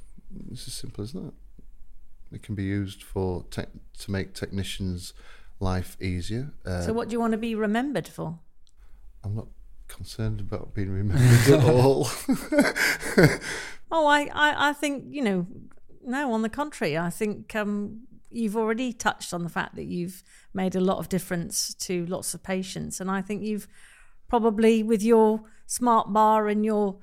It's 0.51 0.67
as 0.67 0.73
simple 0.73 1.03
as 1.03 1.13
that. 1.13 1.33
It 2.31 2.43
can 2.43 2.55
be 2.55 2.63
used 2.63 3.03
for 3.03 3.43
tech 3.49 3.69
to 3.99 4.11
make 4.11 4.33
technicians' 4.33 5.13
life 5.59 5.97
easier. 6.01 6.53
Uh, 6.65 6.81
so, 6.81 6.93
what 6.93 7.09
do 7.09 7.13
you 7.13 7.19
want 7.19 7.31
to 7.31 7.37
be 7.37 7.55
remembered 7.55 8.07
for? 8.07 8.39
I'm 9.23 9.35
not 9.35 9.47
concerned 9.87 10.39
about 10.39 10.73
being 10.73 10.91
remembered 10.91 11.53
at 11.53 11.63
all. 11.73 12.07
Oh, 13.91 14.05
I, 14.05 14.29
I, 14.33 14.69
I 14.69 14.73
think, 14.73 15.05
you 15.09 15.23
know, 15.23 15.47
no, 16.05 16.31
on 16.31 16.41
the 16.41 16.49
contrary, 16.49 16.97
I 16.97 17.09
think 17.09 17.55
um, 17.55 18.01
you've 18.29 18.55
already 18.55 18.93
touched 18.93 19.33
on 19.33 19.43
the 19.43 19.49
fact 19.49 19.75
that 19.75 19.85
you've 19.85 20.23
made 20.53 20.75
a 20.75 20.79
lot 20.79 20.99
of 20.99 21.09
difference 21.09 21.73
to 21.75 22.05
lots 22.05 22.33
of 22.33 22.43
patients. 22.43 23.01
And 23.01 23.09
I 23.09 23.21
think 23.21 23.43
you've 23.43 23.67
probably, 24.27 24.83
with 24.83 25.01
your 25.01 25.41
smart 25.65 26.13
bar 26.13 26.47
and 26.47 26.63
your 26.63 26.97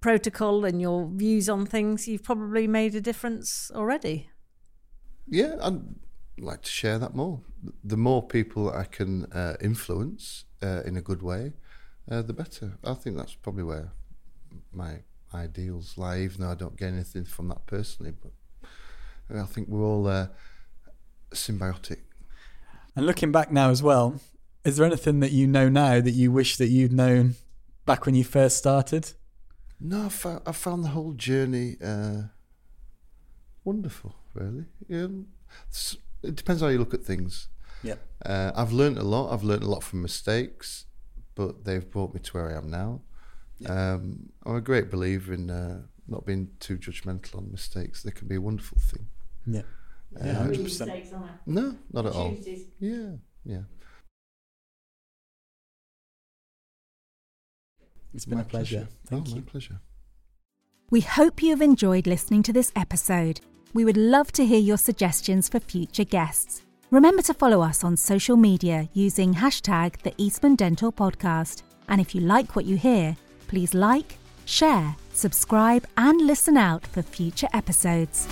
protocol 0.00 0.64
and 0.64 0.80
your 0.80 1.08
views 1.12 1.48
on 1.48 1.66
things, 1.66 2.06
you've 2.08 2.22
probably 2.22 2.66
made 2.66 2.94
a 2.94 3.00
difference 3.00 3.70
already. 3.74 4.30
yeah, 5.28 5.56
I'd 5.62 5.80
like 6.38 6.62
to 6.62 6.70
share 6.70 6.98
that 6.98 7.14
more. 7.14 7.40
The 7.84 7.96
more 7.96 8.22
people 8.26 8.70
I 8.70 8.84
can 8.84 9.24
uh, 9.32 9.56
influence 9.60 10.44
uh, 10.62 10.82
in 10.84 10.96
a 10.96 11.02
good 11.02 11.22
way, 11.22 11.52
uh, 12.10 12.22
the 12.22 12.32
better. 12.32 12.78
I 12.84 12.94
think 12.94 13.16
that's 13.16 13.34
probably 13.34 13.64
where 13.64 13.92
my 14.72 15.00
ideals 15.34 15.98
lie, 15.98 16.20
even 16.20 16.40
though 16.42 16.50
I 16.50 16.54
don't 16.54 16.76
get 16.76 16.92
anything 16.92 17.24
from 17.24 17.48
that 17.48 17.66
personally. 17.66 18.12
But 18.22 18.32
I 19.36 19.44
think 19.44 19.68
we're 19.68 19.84
all 19.84 20.06
uh, 20.06 20.28
symbiotic. 21.32 21.98
And 22.96 23.06
looking 23.06 23.32
back 23.32 23.52
now 23.52 23.70
as 23.70 23.82
well, 23.82 24.20
is 24.64 24.76
there 24.76 24.86
anything 24.86 25.20
that 25.20 25.32
you 25.32 25.46
know 25.46 25.68
now 25.68 26.00
that 26.00 26.12
you 26.12 26.32
wish 26.32 26.56
that 26.56 26.68
you'd 26.68 26.92
known 26.92 27.34
back 27.84 28.06
when 28.06 28.14
you 28.14 28.24
first 28.24 28.56
started? 28.56 29.12
No, 29.80 30.06
I 30.06 30.08
found, 30.08 30.42
I 30.46 30.52
found 30.52 30.84
the 30.84 30.88
whole 30.88 31.12
journey 31.12 31.76
uh, 31.82 32.22
wonderful, 33.64 34.14
really. 34.34 34.64
Um, 34.90 35.28
it 36.22 36.34
depends 36.34 36.62
how 36.62 36.68
you 36.68 36.78
look 36.78 36.94
at 36.94 37.02
things. 37.04 37.48
Yep. 37.82 37.98
Uh, 38.26 38.50
I've 38.56 38.72
learned 38.72 38.98
a 38.98 39.04
lot. 39.04 39.32
I've 39.32 39.44
learned 39.44 39.62
a 39.62 39.68
lot 39.70 39.82
from 39.84 40.02
mistakes, 40.02 40.86
but 41.34 41.64
they've 41.64 41.88
brought 41.88 42.12
me 42.14 42.20
to 42.20 42.32
where 42.32 42.50
I 42.50 42.56
am 42.58 42.70
now. 42.70 43.02
Um, 43.66 44.30
I'm 44.44 44.56
a 44.56 44.60
great 44.60 44.90
believer 44.90 45.32
in 45.32 45.50
uh, 45.50 45.82
not 46.06 46.26
being 46.26 46.50
too 46.60 46.76
judgmental 46.78 47.36
on 47.36 47.50
mistakes. 47.50 48.02
They 48.02 48.10
can 48.10 48.28
be 48.28 48.36
a 48.36 48.40
wonderful 48.40 48.78
thing. 48.80 49.06
Yeah. 49.46 49.62
Yeah, 50.24 50.40
Uh, 50.40 50.44
100%. 50.48 50.86
no, 51.46 51.76
not 51.92 52.06
at 52.06 52.12
all. 52.14 52.30
Yeah, 52.80 53.10
yeah. 53.44 53.62
It's 58.14 58.24
been 58.24 58.38
My 58.38 58.42
a 58.42 58.46
pleasure. 58.46 58.88
Thank 59.06 59.26
oh, 59.26 59.30
you. 59.30 59.36
My 59.36 59.42
pleasure. 59.42 59.80
We 60.90 61.00
hope 61.02 61.42
you 61.42 61.50
have 61.50 61.60
enjoyed 61.60 62.06
listening 62.06 62.42
to 62.44 62.52
this 62.52 62.72
episode. 62.74 63.40
We 63.74 63.84
would 63.84 63.98
love 63.98 64.32
to 64.32 64.46
hear 64.46 64.58
your 64.58 64.78
suggestions 64.78 65.48
for 65.48 65.60
future 65.60 66.04
guests. 66.04 66.62
Remember 66.90 67.20
to 67.22 67.34
follow 67.34 67.60
us 67.60 67.84
on 67.84 67.98
social 67.98 68.36
media 68.36 68.88
using 68.94 69.34
hashtag 69.34 70.00
the 70.02 70.14
Eastman 70.16 70.56
Dental 70.56 70.90
Podcast. 70.90 71.62
And 71.88 72.00
if 72.00 72.14
you 72.14 72.22
like 72.22 72.56
what 72.56 72.64
you 72.64 72.78
hear, 72.78 73.16
please 73.46 73.74
like, 73.74 74.16
share, 74.46 74.96
subscribe, 75.12 75.86
and 75.98 76.22
listen 76.22 76.56
out 76.56 76.86
for 76.86 77.02
future 77.02 77.48
episodes. 77.52 78.26